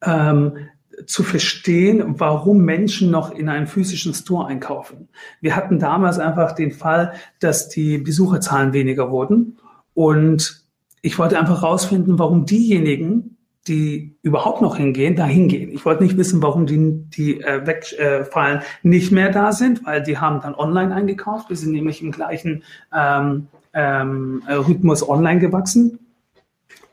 ähm, 0.04 0.58
zu 1.06 1.24
verstehen, 1.24 2.20
warum 2.20 2.60
Menschen 2.60 3.12
noch 3.12 3.32
in 3.32 3.50
einem 3.50 3.68
physischen 3.68 4.14
Store 4.14 4.48
einkaufen. 4.48 5.10
Wir 5.40 5.56
hatten 5.56 5.80
damals 5.80 6.20
einfach 6.20 6.54
den 6.54 6.72
Fall, 6.72 7.14
dass 7.40 7.70
die 7.70 7.98
Besucherzahlen 7.98 8.74
weniger 8.74 9.12
wurden 9.12 9.58
und 9.94 10.62
ich 11.02 11.18
wollte 11.18 11.40
einfach 11.40 11.64
rausfinden, 11.64 12.20
warum 12.20 12.46
diejenigen, 12.46 13.38
die 13.68 14.16
überhaupt 14.24 14.62
noch 14.62 14.78
hingehen, 14.78 15.16
da 15.16 15.26
hingehen. 15.26 15.72
Ich 15.72 15.86
wollte 15.86 16.04
nicht 16.04 16.18
wissen, 16.18 16.42
warum 16.42 16.66
die, 16.66 17.04
die 17.10 17.42
äh, 17.42 17.66
wegfallen, 17.66 18.60
äh, 18.60 18.64
nicht 18.82 19.12
mehr 19.12 19.32
da 19.32 19.52
sind, 19.52 19.86
weil 19.86 20.02
die 20.02 20.18
haben 20.18 20.42
dann 20.42 20.56
online 20.56 20.94
eingekauft. 20.94 21.50
Wir 21.50 21.56
sind 21.58 21.72
nämlich 21.72 22.02
im 22.02 22.12
gleichen 22.12 22.64
ähm, 22.96 23.48
ähm, 23.74 24.44
Rhythmus 24.48 25.08
online 25.08 25.40
gewachsen. 25.40 26.00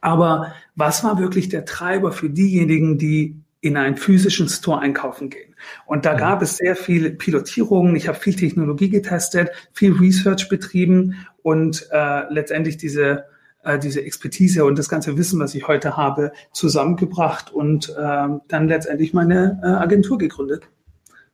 Aber 0.01 0.53
was 0.77 1.03
war 1.05 1.19
wirklich 1.19 1.49
der 1.49 1.65
Treiber 1.65 2.13
für 2.13 2.31
diejenigen, 2.31 2.99
die 2.99 3.37
in 3.61 3.77
einen 3.77 3.97
physischen 3.97 4.49
Store 4.49 4.81
einkaufen 4.81 5.31
gehen. 5.31 5.55
Und 5.87 6.05
da 6.05 6.15
gab 6.15 6.43
es 6.43 6.57
sehr 6.57 6.77
viele 6.77 7.11
Pilotierungen. 7.11 7.97
Ich 7.97 8.07
habe 8.07 8.19
viel 8.19 8.35
Technologie 8.35 8.89
getestet, 8.89 9.51
viel 9.73 9.93
Research 9.93 10.49
betrieben 10.49 11.27
und 11.43 11.89
äh, 11.91 12.33
letztendlich 12.33 12.77
diese 12.77 13.25
äh, 13.65 13.79
diese 13.79 14.03
Expertise 14.03 14.65
und 14.65 14.79
das 14.79 14.89
ganze 14.89 15.19
Wissen, 15.19 15.41
was 15.41 15.55
ich 15.55 15.67
heute 15.67 15.97
habe, 15.97 16.33
zusammengebracht 16.53 17.51
und 17.53 17.89
äh, 17.89 18.29
dann 18.49 18.69
letztendlich 18.69 19.13
meine 19.13 19.61
äh, 19.63 19.67
Agentur 19.67 20.19
gegründet. 20.19 20.69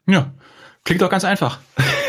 Ja, 0.06 0.32
klingt 0.84 1.02
doch 1.02 1.10
ganz 1.10 1.24
einfach. 1.24 1.60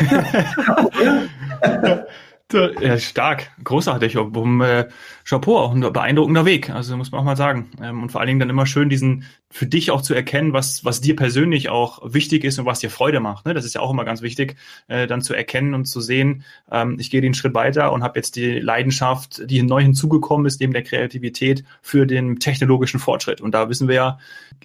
ja. 1.62 2.06
Ja, 2.52 2.96
stark, 2.98 3.50
großartig. 3.64 4.16
Um, 4.16 4.60
äh, 4.60 4.88
Chapeau, 5.24 5.58
auch 5.58 5.74
ein 5.74 5.80
beeindruckender 5.80 6.44
Weg. 6.44 6.70
Also 6.70 6.96
muss 6.96 7.10
man 7.10 7.20
auch 7.20 7.24
mal 7.24 7.36
sagen. 7.36 7.72
Ähm, 7.82 8.04
und 8.04 8.12
vor 8.12 8.20
allen 8.20 8.28
Dingen 8.28 8.38
dann 8.38 8.50
immer 8.50 8.66
schön, 8.66 8.88
diesen 8.88 9.24
für 9.50 9.66
dich 9.66 9.90
auch 9.90 10.00
zu 10.00 10.14
erkennen, 10.14 10.52
was, 10.52 10.84
was 10.84 11.00
dir 11.00 11.16
persönlich 11.16 11.70
auch 11.70 12.00
wichtig 12.04 12.44
ist 12.44 12.60
und 12.60 12.66
was 12.66 12.78
dir 12.78 12.90
Freude 12.90 13.18
macht. 13.18 13.46
Ne? 13.46 13.54
Das 13.54 13.64
ist 13.64 13.74
ja 13.74 13.80
auch 13.80 13.90
immer 13.90 14.04
ganz 14.04 14.22
wichtig, 14.22 14.56
äh, 14.86 15.08
dann 15.08 15.22
zu 15.22 15.34
erkennen 15.34 15.74
und 15.74 15.86
zu 15.86 16.00
sehen, 16.00 16.44
ähm, 16.70 16.98
ich 17.00 17.10
gehe 17.10 17.20
den 17.20 17.34
Schritt 17.34 17.54
weiter 17.54 17.92
und 17.92 18.04
habe 18.04 18.16
jetzt 18.16 18.36
die 18.36 18.60
Leidenschaft, 18.60 19.42
die 19.50 19.62
neu 19.64 19.82
hinzugekommen 19.82 20.46
ist, 20.46 20.60
neben 20.60 20.72
der 20.72 20.84
Kreativität 20.84 21.64
für 21.82 22.06
den 22.06 22.38
technologischen 22.38 23.00
Fortschritt. 23.00 23.40
Und 23.40 23.56
da 23.56 23.68
wissen 23.68 23.88
wir 23.88 23.94
ja, 23.96 24.18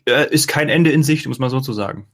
äh, 0.05 0.31
ist 0.31 0.47
kein 0.47 0.69
Ende 0.69 0.91
in 0.91 1.01
Sicht, 1.01 1.27
muss 1.27 1.39
man 1.39 1.49
so 1.49 1.59
zu 1.61 1.73
sagen. 1.73 2.05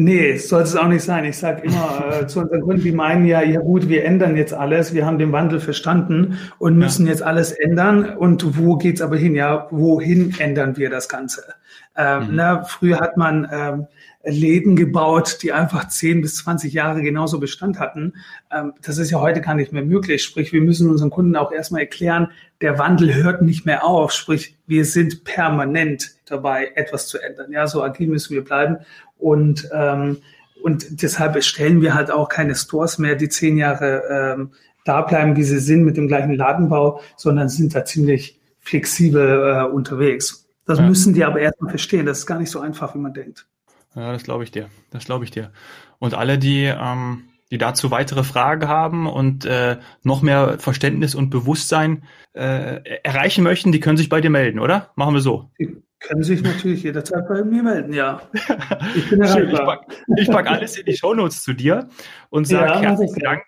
Nee, 0.00 0.36
sollte 0.36 0.68
es 0.68 0.76
auch 0.76 0.86
nicht 0.86 1.02
sein. 1.02 1.24
Ich 1.24 1.38
sage 1.38 1.62
immer 1.62 2.04
äh, 2.22 2.26
zu 2.28 2.38
unseren 2.38 2.60
Kunden, 2.60 2.82
die 2.82 2.92
meinen 2.92 3.26
ja, 3.26 3.42
ja 3.42 3.58
gut, 3.58 3.88
wir 3.88 4.04
ändern 4.04 4.36
jetzt 4.36 4.54
alles, 4.54 4.94
wir 4.94 5.04
haben 5.04 5.18
den 5.18 5.32
Wandel 5.32 5.58
verstanden 5.58 6.38
und 6.60 6.78
müssen 6.78 7.06
ja. 7.06 7.10
jetzt 7.10 7.22
alles 7.24 7.50
ändern. 7.50 8.16
Und 8.16 8.56
wo 8.56 8.76
geht's 8.76 9.00
aber 9.00 9.16
hin? 9.16 9.34
Ja, 9.34 9.66
wohin 9.72 10.36
ändern 10.38 10.76
wir 10.76 10.88
das 10.88 11.08
Ganze? 11.08 11.42
Ähm, 11.96 12.28
mhm. 12.28 12.36
na, 12.36 12.62
früher 12.62 13.00
hat 13.00 13.16
man 13.16 13.48
ähm, 13.52 13.86
Läden 14.24 14.74
gebaut, 14.74 15.38
die 15.42 15.52
einfach 15.52 15.88
10 15.88 16.20
bis 16.20 16.36
20 16.36 16.72
Jahre 16.72 17.02
genauso 17.02 17.38
Bestand 17.38 17.78
hatten. 17.78 18.14
Ähm, 18.52 18.72
das 18.82 18.98
ist 18.98 19.10
ja 19.10 19.20
heute 19.20 19.40
gar 19.40 19.54
nicht 19.54 19.72
mehr 19.72 19.84
möglich. 19.84 20.22
Sprich, 20.22 20.52
wir 20.52 20.60
müssen 20.60 20.90
unseren 20.90 21.10
Kunden 21.10 21.36
auch 21.36 21.52
erstmal 21.52 21.82
erklären, 21.82 22.30
der 22.60 22.78
Wandel 22.78 23.14
hört 23.14 23.42
nicht 23.42 23.64
mehr 23.64 23.84
auf. 23.84 24.12
Sprich, 24.12 24.56
wir 24.66 24.84
sind 24.84 25.24
permanent 25.24 26.16
dabei, 26.26 26.72
etwas 26.74 27.06
zu 27.06 27.18
ändern. 27.18 27.52
Ja, 27.52 27.66
so 27.66 27.82
agil 27.82 28.08
müssen 28.08 28.34
wir 28.34 28.44
bleiben. 28.44 28.78
Und, 29.18 29.68
ähm, 29.72 30.18
und 30.62 31.02
deshalb 31.02 31.42
stellen 31.44 31.80
wir 31.80 31.94
halt 31.94 32.10
auch 32.10 32.28
keine 32.28 32.56
Stores 32.56 32.98
mehr, 32.98 33.14
die 33.14 33.28
zehn 33.28 33.56
Jahre 33.56 34.02
ähm, 34.10 34.50
da 34.84 35.02
bleiben, 35.02 35.36
wie 35.36 35.44
sie 35.44 35.60
sind, 35.60 35.84
mit 35.84 35.96
dem 35.96 36.08
gleichen 36.08 36.34
Ladenbau, 36.34 37.00
sondern 37.16 37.48
sind 37.48 37.74
da 37.74 37.84
ziemlich 37.84 38.40
flexibel 38.60 39.54
äh, 39.54 39.72
unterwegs. 39.72 40.48
Das 40.66 40.78
ja. 40.78 40.86
müssen 40.86 41.14
die 41.14 41.24
aber 41.24 41.40
erstmal 41.40 41.70
verstehen. 41.70 42.04
Das 42.04 42.18
ist 42.18 42.26
gar 42.26 42.38
nicht 42.38 42.50
so 42.50 42.60
einfach, 42.60 42.94
wie 42.94 42.98
man 42.98 43.14
denkt. 43.14 43.46
Ja, 43.94 44.12
das 44.12 44.22
glaube 44.22 44.44
ich 44.44 44.50
dir. 44.50 44.68
Das 44.90 45.04
glaube 45.04 45.24
ich 45.24 45.30
dir. 45.30 45.52
Und 45.98 46.14
alle, 46.14 46.38
die, 46.38 46.64
ähm, 46.64 47.24
die 47.50 47.58
dazu 47.58 47.90
weitere 47.90 48.24
Fragen 48.24 48.68
haben 48.68 49.06
und 49.06 49.44
äh, 49.44 49.78
noch 50.02 50.22
mehr 50.22 50.58
Verständnis 50.58 51.14
und 51.14 51.30
Bewusstsein 51.30 52.04
äh, 52.34 52.80
erreichen 53.02 53.42
möchten, 53.42 53.72
die 53.72 53.80
können 53.80 53.96
sich 53.96 54.08
bei 54.08 54.20
dir 54.20 54.30
melden, 54.30 54.58
oder? 54.58 54.90
Machen 54.96 55.14
wir 55.14 55.20
so. 55.20 55.50
Die 55.58 55.82
können 56.00 56.22
sich 56.22 56.42
natürlich 56.42 56.84
jederzeit 56.84 57.26
bei 57.28 57.42
mir 57.42 57.62
melden, 57.62 57.92
ja. 57.92 58.22
Ich 58.94 59.10
bin 59.10 59.20
erreichbar. 59.20 59.86
Ich 60.16 60.28
packe 60.28 60.44
pack 60.44 60.50
alles 60.50 60.76
in 60.78 60.86
die 60.86 60.96
Shownotes 60.96 61.42
zu 61.42 61.54
dir 61.54 61.88
und 62.30 62.46
sage 62.46 62.70
ja, 62.70 62.80
herzlichen 62.80 63.20
Dank 63.20 63.42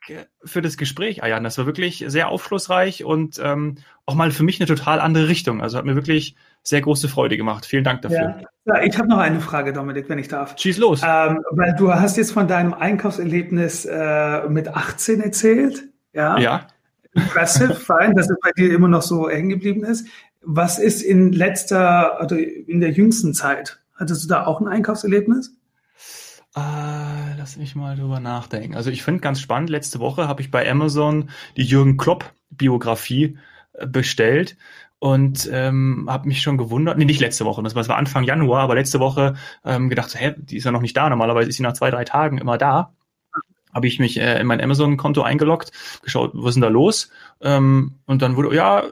für 0.45 0.61
das 0.61 0.77
Gespräch, 0.77 1.23
Ayan. 1.23 1.45
Das 1.45 1.59
war 1.59 1.67
wirklich 1.67 2.05
sehr 2.09 2.29
aufschlussreich 2.29 3.05
und 3.05 3.41
ähm, 3.43 3.77
auch 4.07 4.15
mal 4.15 4.33
für 4.33 4.43
mich 4.43 4.61
eine 4.61 4.67
total 4.67 4.99
andere 4.99 5.29
Richtung. 5.29 5.63
Also 5.63 5.79
hat 5.79 5.85
mir 5.85 5.95
wirklich 5.95 6.35
sehr 6.63 6.81
große 6.81 7.09
Freude 7.09 7.37
gemacht. 7.37 7.67
Vielen 7.67 7.85
Dank 7.85 8.03
dafür. 8.03 8.43
Ja, 8.65 8.83
ich 8.83 8.97
habe 8.99 9.09
noch 9.09 9.19
eine 9.19 9.41
Frage, 9.41 9.73
Dominik, 9.73 10.09
wenn 10.09 10.19
ich 10.19 10.29
darf. 10.29 10.55
Schieß 10.59 10.79
los. 10.79 11.01
Ähm, 11.05 11.41
weil 11.53 11.75
du 11.77 11.93
hast 11.93 12.17
jetzt 12.17 12.33
von 12.33 12.47
deinem 12.47 12.75
Einkaufserlebnis 12.75 13.87
äh, 13.87 14.49
mit 14.49 14.69
18 14.69 15.21
erzählt. 15.21 15.89
Ja. 16.13 16.39
Ja. 16.39 16.67
Impressive, 17.13 17.75
fein, 17.87 18.15
dass 18.15 18.31
es 18.31 18.37
bei 18.43 18.51
dir 18.53 18.73
immer 18.73 18.89
noch 18.89 19.03
so 19.03 19.29
hängen 19.29 19.49
geblieben 19.49 19.85
ist. 19.85 20.07
Was 20.43 20.79
ist 20.79 21.03
in 21.03 21.33
letzter, 21.33 22.21
oder 22.23 22.39
in 22.39 22.81
der 22.81 22.91
jüngsten 22.91 23.35
Zeit? 23.35 23.81
Hattest 23.95 24.25
du 24.25 24.29
da 24.29 24.47
auch 24.47 24.61
ein 24.61 24.69
Einkaufserlebnis? 24.69 25.57
Äh, 26.57 27.37
lass 27.39 27.57
mich 27.57 27.77
mal 27.77 27.97
drüber 27.97 28.21
nachdenken. 28.21 28.75
Also 28.75 28.91
ich 28.91 29.03
finde 29.03 29.21
ganz 29.21 29.41
spannend, 29.41 29.71
letzte 29.71 30.01
Woche 30.01 30.27
habe 30.27 30.43
ich 30.43 30.51
bei 30.51 30.69
Amazon 30.69 31.31
die 31.57 31.63
Jürgen 31.63 31.97
Klopp 31.97 32.33
Biografie 32.51 33.39
bestellt 33.87 34.57
und 35.01 35.49
ähm, 35.53 36.07
habe 36.09 36.29
mich 36.29 36.43
schon 36.43 36.59
gewundert, 36.59 36.99
nee, 36.99 37.07
nicht 37.07 37.21
letzte 37.21 37.45
Woche, 37.45 37.63
das 37.63 37.75
war, 37.75 37.81
das 37.81 37.89
war 37.89 37.97
Anfang 37.97 38.23
Januar, 38.23 38.61
aber 38.61 38.75
letzte 38.75 39.01
Woche 39.01 39.35
ähm, 39.65 39.89
gedacht, 39.89 40.15
hä, 40.15 40.35
die 40.37 40.59
ist 40.59 40.65
ja 40.65 40.73
noch 40.73 40.83
nicht 40.83 40.97
da, 40.97 41.09
normalerweise 41.09 41.49
ist 41.49 41.57
sie 41.57 41.63
nach 41.63 41.73
zwei, 41.73 41.91
drei 41.91 42.05
Tagen 42.05 42.39
immer 42.39 42.59
da. 42.59 42.93
Habe 43.73 43.87
ich 43.87 43.99
mich 43.99 44.19
äh, 44.19 44.41
in 44.41 44.47
mein 44.47 44.61
Amazon-Konto 44.61 45.23
eingeloggt, 45.23 45.73
geschaut, 46.03 46.33
was 46.35 46.51
ist 46.51 46.55
denn 46.57 46.63
da 46.63 46.69
los? 46.69 47.11
Ähm, 47.41 47.95
und 48.05 48.21
dann 48.21 48.37
wurde, 48.37 48.55
ja, 48.55 48.83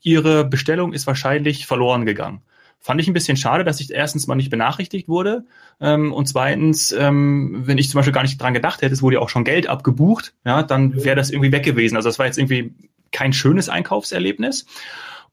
ihre 0.00 0.44
Bestellung 0.44 0.92
ist 0.92 1.06
wahrscheinlich 1.06 1.66
verloren 1.66 2.06
gegangen. 2.06 2.42
Fand 2.78 3.00
ich 3.00 3.06
ein 3.06 3.14
bisschen 3.14 3.36
schade, 3.36 3.62
dass 3.62 3.78
ich 3.80 3.92
erstens 3.92 4.26
mal 4.26 4.34
nicht 4.34 4.50
benachrichtigt 4.50 5.06
wurde 5.06 5.44
ähm, 5.80 6.12
und 6.12 6.26
zweitens, 6.26 6.92
ähm, 6.92 7.62
wenn 7.64 7.78
ich 7.78 7.90
zum 7.90 7.98
Beispiel 7.98 8.12
gar 8.12 8.22
nicht 8.22 8.40
dran 8.40 8.54
gedacht 8.54 8.82
hätte, 8.82 8.94
es 8.94 9.02
wurde 9.02 9.16
ja 9.16 9.20
auch 9.20 9.28
schon 9.28 9.44
Geld 9.44 9.68
abgebucht, 9.68 10.34
ja, 10.44 10.62
dann 10.62 11.04
wäre 11.04 11.14
das 11.14 11.30
irgendwie 11.30 11.52
weg 11.52 11.62
gewesen. 11.62 11.96
Also 11.96 12.08
das 12.08 12.18
war 12.18 12.26
jetzt 12.26 12.38
irgendwie 12.38 12.74
kein 13.12 13.32
schönes 13.32 13.68
Einkaufserlebnis. 13.68 14.66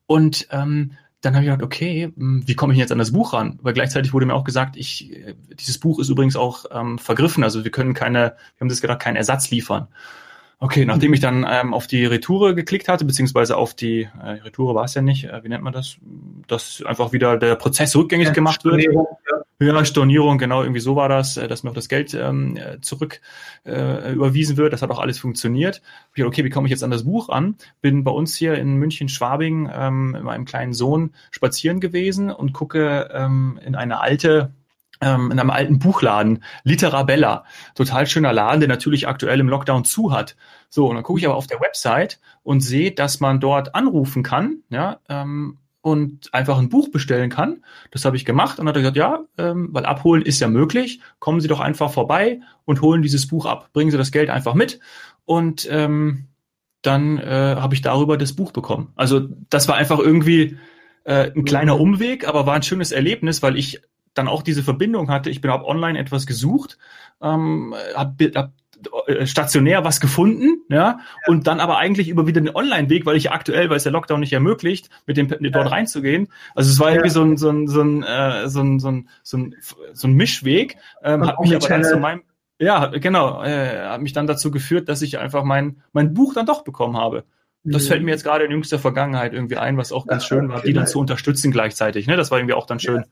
Und 0.06 0.48
ähm, 0.52 0.94
dann 1.22 1.36
habe 1.36 1.44
ich 1.44 1.52
gedacht, 1.52 1.64
okay, 1.64 2.12
hm, 2.16 2.44
wie 2.48 2.56
komme 2.56 2.74
ich 2.74 2.80
jetzt 2.80 2.92
an 2.92 2.98
das 2.98 3.12
Buch 3.12 3.34
ran? 3.34 3.60
Weil 3.62 3.74
gleichzeitig 3.74 4.14
wurde 4.14 4.26
mir 4.26 4.34
auch 4.34 4.44
gesagt, 4.44 4.78
ich, 4.78 5.12
äh, 5.12 5.36
dieses 5.54 5.78
Buch 5.78 6.00
ist 6.00 6.10
übrigens 6.10 6.36
auch 6.36 6.66
ähm, 6.72 6.98
vergriffen, 6.98 7.44
also 7.44 7.64
wir 7.64 7.72
können 7.72 7.94
keine, 7.94 8.36
wir 8.56 8.62
haben 8.62 8.70
das 8.70 8.82
gedacht, 8.82 9.00
keinen 9.00 9.18
Ersatz 9.18 9.50
liefern. 9.52 9.88
Okay, 10.62 10.84
nachdem 10.86 11.14
ich 11.14 11.22
dann 11.22 11.46
ähm, 11.50 11.74
auf 11.74 11.88
die 11.88 12.06
Retoure 12.06 12.54
geklickt 12.54 12.90
hatte, 12.90 13.06
beziehungsweise 13.06 13.56
auf 13.56 13.74
die 13.74 14.10
äh, 14.22 14.30
Retoure 14.44 14.76
war 14.76 14.84
es 14.84 14.94
ja 14.94 15.02
nicht, 15.02 15.24
äh, 15.24 15.44
wie 15.44 15.48
nennt 15.48 15.64
man 15.64 15.72
das, 15.72 15.98
dass 16.48 16.84
einfach 16.86 17.14
wieder 17.14 17.38
der 17.38 17.56
Prozess 17.56 17.96
rückgängig 17.96 18.34
gemacht 18.34 18.66
wird. 18.66 18.84
Ja. 18.84 18.92
Ja, 19.62 19.86
Stornierung, 19.86 20.38
genau, 20.38 20.62
irgendwie 20.62 20.80
so 20.80 20.96
war 20.96 21.10
das, 21.10 21.36
äh, 21.38 21.48
dass 21.48 21.64
mir 21.64 21.72
auch 21.72 21.76
das 21.76 21.90
Geld 21.90 22.14
ähm, 22.14 22.56
äh, 22.56 22.80
zurück 22.82 23.20
äh, 23.66 24.14
überwiesen 24.14 24.58
wird. 24.58 24.72
Das 24.72 24.82
hat 24.82 24.90
auch 24.90 25.00
alles 25.00 25.20
funktioniert. 25.20 25.82
Ich, 26.16 26.24
okay, 26.24 26.46
wie 26.46 26.50
komme 26.50 26.68
ich 26.68 26.72
jetzt 26.72 26.84
an 26.84 26.92
das 26.92 27.04
Buch 27.04 27.30
an? 27.30 27.56
Bin 27.82 28.04
bei 28.04 28.12
uns 28.12 28.36
hier 28.36 28.56
in 28.56 28.76
München-Schwabing 28.76 29.70
ähm, 29.74 30.12
mit 30.12 30.24
meinem 30.24 30.46
kleinen 30.46 30.74
Sohn 30.74 31.12
spazieren 31.32 31.82
gewesen 31.82 32.32
und 32.32 32.54
gucke 32.54 33.10
ähm, 33.14 33.60
in 33.66 33.76
eine 33.76 34.00
alte 34.00 34.54
ähm, 35.02 35.32
in 35.32 35.40
einem 35.40 35.50
alten 35.50 35.80
Buchladen, 35.80 36.44
Literabella. 36.64 37.46
Total 37.76 38.06
schöner 38.08 38.34
Laden, 38.34 38.60
der 38.60 38.70
natürlich 38.70 39.08
aktuell 39.08 39.40
im 39.40 39.50
Lockdown 39.50 39.86
zu 39.86 40.12
hat. 40.12 40.36
So, 40.70 40.88
und 40.88 40.96
dann 40.96 41.04
gucke 41.04 41.20
ich 41.20 41.26
aber 41.26 41.36
auf 41.36 41.48
der 41.48 41.62
Website 41.62 42.20
und 42.44 42.62
sehe, 42.62 42.92
dass 42.92 43.20
man 43.20 43.40
dort 43.40 43.76
anrufen 43.76 44.24
kann, 44.24 44.64
ja, 44.70 45.00
ähm, 45.08 45.58
und 45.90 46.34
einfach 46.34 46.58
ein 46.58 46.70
Buch 46.70 46.90
bestellen 46.92 47.30
kann. 47.30 47.64
Das 47.92 48.06
habe 48.06 48.16
ich 48.16 48.26
gemacht 48.26 48.60
und 48.60 48.66
dann 48.66 48.70
hat 48.70 48.76
er 48.76 48.82
gesagt, 48.82 48.98
ja, 48.98 49.26
ähm, 49.38 49.70
weil 49.72 49.86
abholen 49.86 50.22
ist 50.22 50.40
ja 50.40 50.48
möglich. 50.48 51.02
Kommen 51.20 51.42
Sie 51.42 51.48
doch 51.48 51.60
einfach 51.60 51.92
vorbei 51.92 52.42
und 52.66 52.82
holen 52.82 53.02
dieses 53.02 53.28
Buch 53.28 53.46
ab. 53.46 53.70
Bringen 53.74 53.92
Sie 53.92 53.98
das 53.98 54.12
Geld 54.12 54.30
einfach 54.30 54.54
mit 54.54 54.80
und 55.26 55.68
ähm, 55.72 56.28
dann 56.82 57.18
äh, 57.18 57.56
habe 57.58 57.74
ich 57.74 57.82
darüber 57.82 58.18
das 58.18 58.34
Buch 58.34 58.52
bekommen. 58.52 58.94
Also 58.96 59.28
das 59.50 59.68
war 59.68 59.76
einfach 59.76 60.00
irgendwie 60.00 60.58
äh, 61.04 61.32
ein 61.32 61.44
kleiner 61.44 61.80
Umweg, 61.80 62.28
aber 62.28 62.46
war 62.46 62.56
ein 62.56 62.64
schönes 62.64 62.92
Erlebnis, 62.92 63.42
weil 63.42 63.58
ich 63.58 63.82
dann 64.14 64.28
auch 64.28 64.44
diese 64.44 64.64
Verbindung 64.64 65.10
hatte. 65.10 65.30
Ich 65.30 65.42
bin 65.42 65.52
auch 65.52 65.64
online 65.64 66.00
etwas 66.00 66.26
gesucht, 66.26 66.78
ähm, 67.22 67.76
habe 67.96 68.32
hab 68.36 68.52
stationär 69.26 69.84
was 69.84 70.00
gefunden, 70.00 70.64
ja, 70.70 70.78
ja, 70.78 71.00
und 71.28 71.48
dann 71.48 71.60
aber 71.60 71.78
eigentlich 71.78 72.10
über 72.10 72.28
wieder 72.28 72.42
den 72.42 72.56
Online-Weg, 72.56 73.06
weil 73.06 73.18
ich 73.18 73.32
aktuell, 73.32 73.70
weil 73.70 73.78
es 73.78 73.84
der 73.84 73.92
Lockdown 73.92 74.20
nicht 74.20 74.34
ermöglicht, 74.34 74.90
mit 75.06 75.18
dem 75.18 75.30
ja. 75.30 75.50
dort 75.50 75.72
reinzugehen. 75.72 76.30
Also 76.56 76.72
es 76.72 76.80
war 76.80 76.90
ja. 76.90 76.96
irgendwie 76.96 77.10
so 77.10 77.24
ein 77.24 77.38
so 77.38 77.50
ein 77.50 77.68
so 77.68 77.82
ein 77.82 78.04
äh, 78.04 78.50
so 78.50 78.62
ein 78.62 78.80
so 78.80 78.90
ein 78.90 79.10
so 79.24 79.38
ein, 79.38 79.56
so 79.94 80.08
ein 80.08 80.14
Mischweg, 80.14 80.78
ähm, 81.04 81.28
hat 81.28 81.40
mich 81.40 81.56
aber 81.56 81.68
dann 81.68 81.84
zu 81.84 81.98
meinem 81.98 82.22
ja 82.60 82.88
genau 82.88 83.44
äh, 83.44 83.88
hat 83.88 84.02
mich 84.02 84.14
dann 84.14 84.28
dazu 84.28 84.52
geführt, 84.52 84.90
dass 84.90 85.02
ich 85.02 85.18
einfach 85.18 85.44
mein 85.44 85.82
mein 85.92 86.14
Buch 86.14 86.34
dann 86.34 86.46
doch 86.46 86.64
bekommen 86.64 86.98
habe. 86.98 87.26
Das 87.64 87.84
mhm. 87.84 87.88
fällt 87.88 88.04
mir 88.04 88.12
jetzt 88.12 88.24
gerade 88.24 88.46
in 88.46 88.52
jüngster 88.52 88.80
Vergangenheit 88.80 89.34
irgendwie 89.34 89.58
ein, 89.58 89.76
was 89.76 89.92
auch 89.92 90.08
ganz 90.08 90.26
schön 90.26 90.48
war, 90.48 90.62
die 90.62 90.72
dann 90.72 90.88
zu 90.88 90.98
unterstützen 90.98 91.52
gleichzeitig. 91.52 92.08
Ne? 92.08 92.16
Das 92.16 92.32
war 92.32 92.40
irgendwie 92.40 92.54
auch 92.54 92.66
dann 92.66 92.80
schön. 92.80 93.04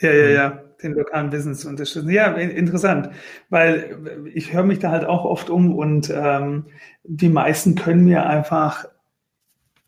Ja, 0.00 0.12
ja, 0.12 0.28
ja, 0.30 0.62
den 0.82 0.94
lokalen 0.94 1.30
Business 1.30 1.60
zu 1.60 1.68
unterstützen. 1.68 2.10
Ja, 2.10 2.32
interessant, 2.34 3.10
weil 3.50 4.24
ich 4.32 4.52
höre 4.52 4.62
mich 4.62 4.78
da 4.78 4.90
halt 4.90 5.04
auch 5.04 5.24
oft 5.24 5.50
um 5.50 5.76
und 5.76 6.10
ähm, 6.10 6.66
die 7.04 7.28
meisten 7.28 7.74
können 7.74 8.04
mir 8.04 8.26
einfach 8.26 8.86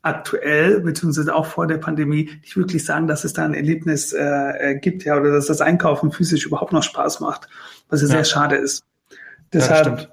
aktuell, 0.03 0.81
beziehungsweise 0.81 1.33
auch 1.33 1.45
vor 1.45 1.65
der 1.65 1.77
Pandemie, 1.77 2.29
nicht 2.41 2.57
wirklich 2.57 2.85
sagen, 2.85 3.07
dass 3.07 3.23
es 3.23 3.33
da 3.33 3.45
ein 3.45 3.53
Erlebnis 3.53 4.13
äh, 4.13 4.77
gibt, 4.79 5.05
ja, 5.05 5.17
oder 5.17 5.31
dass 5.31 5.47
das 5.47 5.61
Einkaufen 5.61 6.11
physisch 6.11 6.45
überhaupt 6.45 6.73
noch 6.73 6.83
Spaß 6.83 7.21
macht, 7.21 7.47
was 7.89 8.01
ja, 8.01 8.07
ja. 8.07 8.13
sehr 8.15 8.23
schade 8.25 8.55
ist. 8.57 8.83
Deshalb 9.51 9.99
ja, 9.99 10.07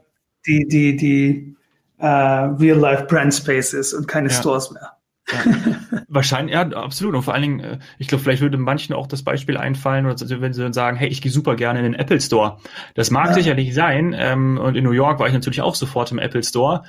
die, 0.46 0.68
die, 0.68 0.96
die 0.96 1.56
äh, 1.98 2.06
Real-Life-Brand 2.06 3.34
Spaces 3.34 3.92
und 3.92 4.06
keine. 4.06 4.30
Stores 4.30 4.70
mehr. 4.70 4.92
Ja. 5.32 6.02
Wahrscheinlich, 6.08 6.54
ja, 6.54 6.62
absolut. 6.62 7.14
Und 7.14 7.22
vor 7.22 7.34
allen 7.34 7.42
Dingen, 7.42 7.60
äh, 7.60 7.78
ich 7.98 8.08
glaube, 8.08 8.24
vielleicht 8.24 8.42
würde 8.42 8.58
manchen 8.58 8.94
auch 8.94 9.06
das 9.06 9.22
Beispiel 9.22 9.56
einfallen, 9.56 10.06
oder 10.06 10.16
wenn 10.40 10.52
sie 10.52 10.62
dann 10.62 10.72
sagen, 10.72 10.96
hey, 10.96 11.08
ich 11.08 11.22
gehe 11.22 11.32
super 11.32 11.56
gerne 11.56 11.78
in 11.78 11.84
den 11.84 11.94
Apple 11.94 12.20
Store. 12.20 12.58
Das 12.94 13.10
mag 13.10 13.28
ja. 13.28 13.34
sicherlich 13.34 13.74
sein. 13.74 14.14
Ähm, 14.16 14.58
und 14.58 14.76
in 14.76 14.84
New 14.84 14.92
York 14.92 15.18
war 15.20 15.26
ich 15.26 15.32
natürlich 15.32 15.60
auch 15.60 15.74
sofort 15.74 16.10
im 16.12 16.18
Apple 16.18 16.42
Store. 16.42 16.82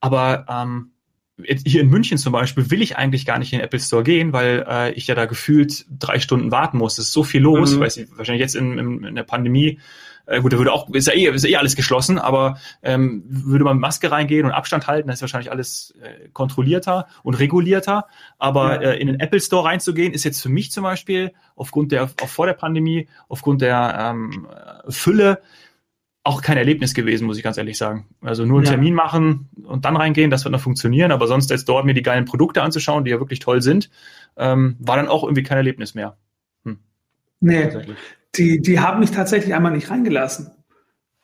Aber 0.00 0.46
ähm, 0.48 0.90
hier 1.46 1.80
in 1.80 1.88
München 1.88 2.18
zum 2.18 2.32
Beispiel 2.32 2.70
will 2.70 2.82
ich 2.82 2.96
eigentlich 2.96 3.26
gar 3.26 3.38
nicht 3.38 3.52
in 3.52 3.58
den 3.58 3.64
Apple 3.64 3.80
Store 3.80 4.04
gehen, 4.04 4.32
weil 4.32 4.64
äh, 4.68 4.92
ich 4.92 5.06
ja 5.06 5.14
da 5.14 5.26
gefühlt 5.26 5.84
drei 5.90 6.20
Stunden 6.20 6.52
warten 6.52 6.78
muss. 6.78 6.98
Es 6.98 7.06
ist 7.06 7.12
so 7.12 7.24
viel 7.24 7.42
los, 7.42 7.74
mhm. 7.74 7.80
weiß 7.80 7.96
ich, 7.96 8.08
wahrscheinlich 8.16 8.40
jetzt 8.40 8.54
in, 8.54 8.78
in, 8.78 9.04
in 9.04 9.14
der 9.14 9.24
Pandemie 9.24 9.80
äh, 10.26 10.40
gut, 10.40 10.52
da 10.52 10.58
würde 10.58 10.72
auch, 10.72 10.88
ist 10.90 11.06
ja 11.06 11.14
eh, 11.14 11.26
ist 11.28 11.44
ja 11.44 11.50
eh 11.50 11.56
alles 11.56 11.76
geschlossen, 11.76 12.18
aber 12.18 12.58
ähm, 12.82 13.24
würde 13.26 13.64
man 13.64 13.76
mit 13.76 13.82
Maske 13.82 14.10
reingehen 14.10 14.46
und 14.46 14.52
Abstand 14.52 14.86
halten, 14.86 15.08
dann 15.08 15.14
ist 15.14 15.20
wahrscheinlich 15.20 15.50
alles 15.50 15.94
äh, 16.02 16.28
kontrollierter 16.32 17.06
und 17.22 17.34
regulierter. 17.34 18.06
Aber 18.38 18.82
ja. 18.82 18.90
äh, 18.92 19.00
in 19.00 19.06
den 19.08 19.20
Apple 19.20 19.40
Store 19.40 19.64
reinzugehen, 19.64 20.12
ist 20.12 20.24
jetzt 20.24 20.42
für 20.42 20.48
mich 20.48 20.72
zum 20.72 20.84
Beispiel 20.84 21.32
aufgrund 21.56 21.92
der, 21.92 22.04
auch 22.04 22.28
vor 22.28 22.46
der 22.46 22.54
Pandemie, 22.54 23.08
aufgrund 23.28 23.62
der 23.62 23.96
ähm, 23.98 24.46
Fülle, 24.88 25.40
auch 26.26 26.40
kein 26.40 26.56
Erlebnis 26.56 26.94
gewesen, 26.94 27.26
muss 27.26 27.36
ich 27.36 27.42
ganz 27.42 27.58
ehrlich 27.58 27.76
sagen. 27.76 28.06
Also 28.22 28.46
nur 28.46 28.56
einen 28.58 28.64
ja. 28.64 28.72
Termin 28.72 28.94
machen 28.94 29.50
und 29.62 29.84
dann 29.84 29.94
reingehen, 29.94 30.30
das 30.30 30.44
wird 30.44 30.52
noch 30.52 30.60
funktionieren, 30.60 31.12
aber 31.12 31.26
sonst 31.26 31.50
jetzt 31.50 31.68
dort 31.68 31.84
mir 31.84 31.92
die 31.92 32.02
geilen 32.02 32.24
Produkte 32.24 32.62
anzuschauen, 32.62 33.04
die 33.04 33.10
ja 33.10 33.20
wirklich 33.20 33.40
toll 33.40 33.60
sind, 33.60 33.90
ähm, 34.38 34.76
war 34.78 34.96
dann 34.96 35.08
auch 35.08 35.22
irgendwie 35.22 35.42
kein 35.42 35.58
Erlebnis 35.58 35.94
mehr. 35.94 36.16
Hm. 36.64 36.78
Nee, 37.40 37.70
die, 38.36 38.60
die 38.60 38.80
haben 38.80 39.00
mich 39.00 39.10
tatsächlich 39.10 39.54
einmal 39.54 39.72
nicht 39.72 39.90
reingelassen, 39.90 40.50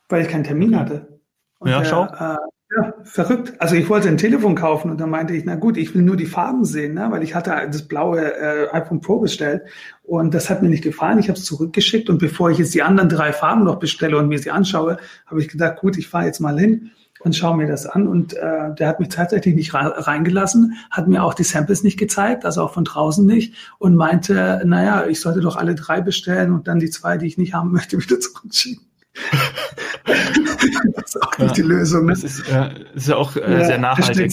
weil 0.08 0.22
ich 0.22 0.28
keinen 0.28 0.44
Termin 0.44 0.78
hatte. 0.78 1.20
Und 1.58 1.70
ja, 1.70 1.78
der, 1.80 1.84
schau. 1.84 2.04
Äh, 2.04 2.36
ja, 2.76 2.94
verrückt. 3.02 3.54
Also 3.58 3.74
ich 3.74 3.88
wollte 3.88 4.08
ein 4.08 4.16
Telefon 4.16 4.54
kaufen 4.54 4.92
und 4.92 5.00
dann 5.00 5.10
meinte 5.10 5.34
ich, 5.34 5.44
na 5.44 5.56
gut, 5.56 5.76
ich 5.76 5.92
will 5.94 6.02
nur 6.02 6.16
die 6.16 6.26
Farben 6.26 6.64
sehen, 6.64 6.94
ne? 6.94 7.08
weil 7.10 7.24
ich 7.24 7.34
hatte 7.34 7.50
das 7.66 7.88
blaue 7.88 8.20
äh, 8.20 8.70
iPhone 8.70 9.00
Pro 9.00 9.18
bestellt 9.18 9.62
und 10.04 10.34
das 10.34 10.48
hat 10.48 10.62
mir 10.62 10.68
nicht 10.68 10.84
gefallen. 10.84 11.18
Ich 11.18 11.28
habe 11.28 11.38
es 11.38 11.44
zurückgeschickt 11.44 12.08
und 12.08 12.18
bevor 12.18 12.50
ich 12.50 12.58
jetzt 12.58 12.72
die 12.72 12.82
anderen 12.82 13.08
drei 13.08 13.32
Farben 13.32 13.64
noch 13.64 13.80
bestelle 13.80 14.16
und 14.16 14.28
mir 14.28 14.38
sie 14.38 14.52
anschaue, 14.52 14.98
habe 15.26 15.40
ich 15.40 15.48
gedacht, 15.48 15.80
gut, 15.80 15.98
ich 15.98 16.08
fahre 16.08 16.26
jetzt 16.26 16.38
mal 16.38 16.58
hin 16.58 16.92
und 17.20 17.36
schaue 17.36 17.56
mir 17.56 17.66
das 17.66 17.86
an. 17.86 18.06
Und 18.06 18.34
äh, 18.34 18.74
der 18.78 18.88
hat 18.88 19.00
mich 19.00 19.10
tatsächlich 19.10 19.54
nicht 19.54 19.74
reingelassen, 19.74 20.76
hat 20.90 21.08
mir 21.08 21.22
auch 21.22 21.34
die 21.34 21.44
Samples 21.44 21.82
nicht 21.82 21.98
gezeigt, 21.98 22.44
also 22.44 22.64
auch 22.64 22.72
von 22.72 22.84
draußen 22.84 23.24
nicht, 23.24 23.54
und 23.78 23.94
meinte, 23.94 24.62
naja, 24.64 25.06
ich 25.06 25.20
sollte 25.20 25.40
doch 25.40 25.56
alle 25.56 25.74
drei 25.74 26.00
bestellen 26.00 26.52
und 26.52 26.68
dann 26.68 26.78
die 26.78 26.90
zwei, 26.90 27.18
die 27.18 27.26
ich 27.26 27.38
nicht 27.38 27.54
haben 27.54 27.72
möchte, 27.72 27.98
wieder 27.98 28.20
zurückschicken. 28.20 28.84
das 30.04 31.14
ist 31.14 31.22
auch 31.22 31.36
nicht 31.38 31.48
ja, 31.48 31.54
die 31.54 31.62
Lösung. 31.62 32.06
Ne? 32.06 32.12
Das 32.12 32.22
ist, 32.22 32.48
äh, 32.48 32.70
ist 32.94 33.08
ja 33.08 33.16
auch 33.16 33.34
äh, 33.36 33.60
ja, 33.60 33.64
sehr 33.64 33.78
nachhaltig. 33.78 34.32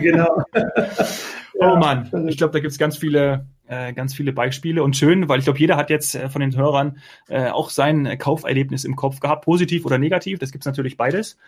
genau. 0.00 0.44
oh 1.60 1.76
Mann, 1.76 2.10
ich 2.28 2.36
glaube, 2.36 2.52
da 2.52 2.60
gibt 2.60 2.72
es 2.72 2.78
ganz 2.78 2.96
viele 2.96 3.46
äh, 3.70 3.92
ganz 3.92 4.14
viele 4.14 4.32
Beispiele 4.32 4.82
und 4.82 4.96
schön, 4.96 5.28
weil 5.28 5.38
ich 5.38 5.44
glaube, 5.44 5.60
jeder 5.60 5.76
hat 5.76 5.90
jetzt 5.90 6.16
äh, 6.16 6.28
von 6.28 6.40
den 6.40 6.56
Hörern 6.56 6.98
äh, 7.28 7.50
auch 7.50 7.70
sein 7.70 8.18
Kauferlebnis 8.18 8.84
im 8.84 8.96
Kopf 8.96 9.20
gehabt, 9.20 9.44
positiv 9.44 9.86
oder 9.86 9.96
negativ. 9.96 10.40
Das 10.40 10.50
gibt's 10.50 10.66
natürlich 10.66 10.96
beides. 10.96 11.38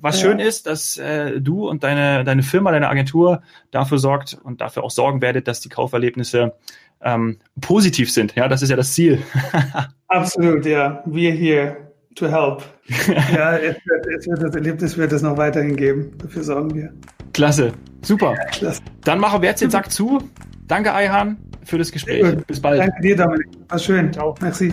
Was 0.00 0.22
ja. 0.22 0.28
schön 0.28 0.38
ist, 0.38 0.66
dass 0.66 0.98
du 1.38 1.68
und 1.68 1.84
deine, 1.84 2.24
deine 2.24 2.42
Firma, 2.42 2.72
deine 2.72 2.88
Agentur 2.88 3.42
dafür 3.72 3.98
sorgt 3.98 4.38
und 4.42 4.62
dafür 4.62 4.84
auch 4.84 4.90
sorgen 4.90 5.20
werdet, 5.20 5.48
dass 5.48 5.60
die 5.60 5.68
Kauferlebnisse 5.68 6.54
ähm, 7.02 7.38
positiv 7.60 8.10
sind. 8.10 8.34
Ja, 8.36 8.48
das 8.48 8.62
ist 8.62 8.70
ja 8.70 8.76
das 8.76 8.94
Ziel. 8.94 9.22
Absolut, 10.08 10.64
ja. 10.64 11.02
Wir 11.04 11.32
hier 11.32 11.92
to 12.14 12.26
help. 12.26 12.62
ja, 13.34 13.58
es 13.58 13.76
wird, 13.84 14.06
es 14.18 14.26
wird 14.26 14.42
das 14.42 14.54
Erlebnis 14.54 14.96
wird 14.96 15.12
es 15.12 15.22
noch 15.22 15.36
weiterhin 15.36 15.76
geben. 15.76 16.12
Dafür 16.18 16.42
sorgen 16.42 16.74
wir. 16.74 16.92
Klasse, 17.36 17.74
super. 18.00 18.32
Ja, 18.32 18.44
klasse. 18.46 18.82
Dann 19.02 19.20
machen 19.20 19.42
wir 19.42 19.50
jetzt 19.50 19.60
den 19.60 19.70
Sack 19.70 19.92
zu. 19.92 20.26
Danke, 20.66 20.94
Eihan 20.94 21.36
für 21.64 21.76
das 21.76 21.92
Gespräch. 21.92 22.34
Bis 22.46 22.62
bald. 22.62 22.80
Danke 22.80 23.02
dir, 23.02 23.14
Dominik. 23.14 23.48
War 23.68 23.78
schön. 23.78 24.10
Ciao. 24.10 24.34
Merci. 24.40 24.72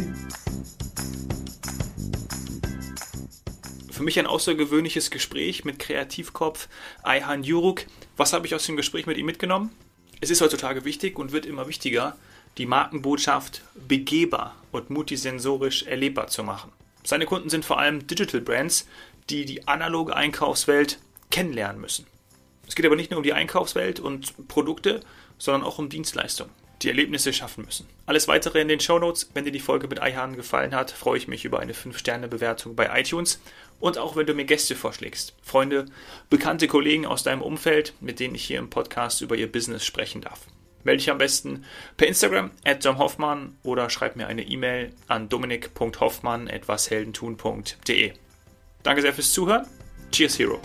Für 3.91 4.03
mich 4.03 4.17
ein 4.17 4.27
außergewöhnliches 4.27 5.11
Gespräch 5.11 5.65
mit 5.65 5.77
Kreativkopf 5.77 6.69
Ayhan 7.03 7.43
Juruk. 7.43 7.81
Was 8.15 8.31
habe 8.31 8.47
ich 8.47 8.55
aus 8.55 8.65
dem 8.65 8.77
Gespräch 8.77 9.07
mit 9.07 9.17
ihm 9.17 9.25
mitgenommen? 9.25 9.71
Es 10.21 10.29
ist 10.29 10.39
heutzutage 10.39 10.85
wichtig 10.85 11.19
und 11.19 11.33
wird 11.33 11.45
immer 11.45 11.67
wichtiger, 11.67 12.15
die 12.57 12.65
Markenbotschaft 12.65 13.61
begehbar 13.89 14.55
und 14.71 14.89
multisensorisch 14.89 15.83
erlebbar 15.83 16.27
zu 16.27 16.45
machen. 16.45 16.71
Seine 17.03 17.25
Kunden 17.25 17.49
sind 17.49 17.65
vor 17.65 17.77
allem 17.77 18.07
Digital 18.07 18.39
Brands, 18.39 18.87
die 19.29 19.43
die 19.43 19.67
analoge 19.67 20.15
Einkaufswelt 20.15 20.99
kennenlernen 21.29 21.81
müssen. 21.81 22.05
Es 22.67 22.75
geht 22.75 22.85
aber 22.85 22.95
nicht 22.95 23.11
nur 23.11 23.17
um 23.17 23.23
die 23.23 23.33
Einkaufswelt 23.33 23.99
und 23.99 24.47
Produkte, 24.47 25.01
sondern 25.37 25.63
auch 25.63 25.79
um 25.79 25.89
Dienstleistungen, 25.89 26.51
die 26.81 26.89
Erlebnisse 26.89 27.33
schaffen 27.33 27.65
müssen. 27.65 27.87
Alles 28.05 28.27
weitere 28.27 28.61
in 28.61 28.67
den 28.67 28.79
Show 28.79 28.99
Notes. 28.99 29.29
Wenn 29.33 29.45
dir 29.45 29.51
die 29.51 29.59
Folge 29.59 29.87
mit 29.87 30.01
Eihan 30.01 30.35
gefallen 30.35 30.75
hat, 30.75 30.91
freue 30.91 31.17
ich 31.17 31.27
mich 31.27 31.45
über 31.45 31.59
eine 31.59 31.73
5-Sterne-Bewertung 31.73 32.75
bei 32.75 32.99
iTunes 32.99 33.41
und 33.79 33.97
auch 33.97 34.15
wenn 34.15 34.25
du 34.25 34.33
mir 34.33 34.45
Gäste 34.45 34.75
vorschlägst. 34.75 35.35
Freunde, 35.41 35.85
bekannte 36.29 36.67
Kollegen 36.67 37.05
aus 37.05 37.23
deinem 37.23 37.41
Umfeld, 37.41 37.93
mit 37.99 38.19
denen 38.19 38.35
ich 38.35 38.45
hier 38.45 38.59
im 38.59 38.69
Podcast 38.69 39.21
über 39.21 39.35
ihr 39.35 39.51
Business 39.51 39.85
sprechen 39.85 40.21
darf. 40.21 40.41
Melde 40.83 40.99
dich 40.99 41.11
am 41.11 41.17
besten 41.17 41.65
per 41.97 42.07
Instagram 42.07 42.51
at 42.65 42.85
Hoffmann 42.85 43.57
oder 43.63 43.89
schreib 43.89 44.15
mir 44.15 44.27
eine 44.27 44.43
E-Mail 44.43 44.93
an 45.07 45.27
dominik.hoffmann.washeldentun.de. 45.29 48.13
Danke 48.83 49.01
sehr 49.01 49.13
fürs 49.13 49.31
Zuhören. 49.31 49.65
Cheers, 50.11 50.37
Hero. 50.39 50.59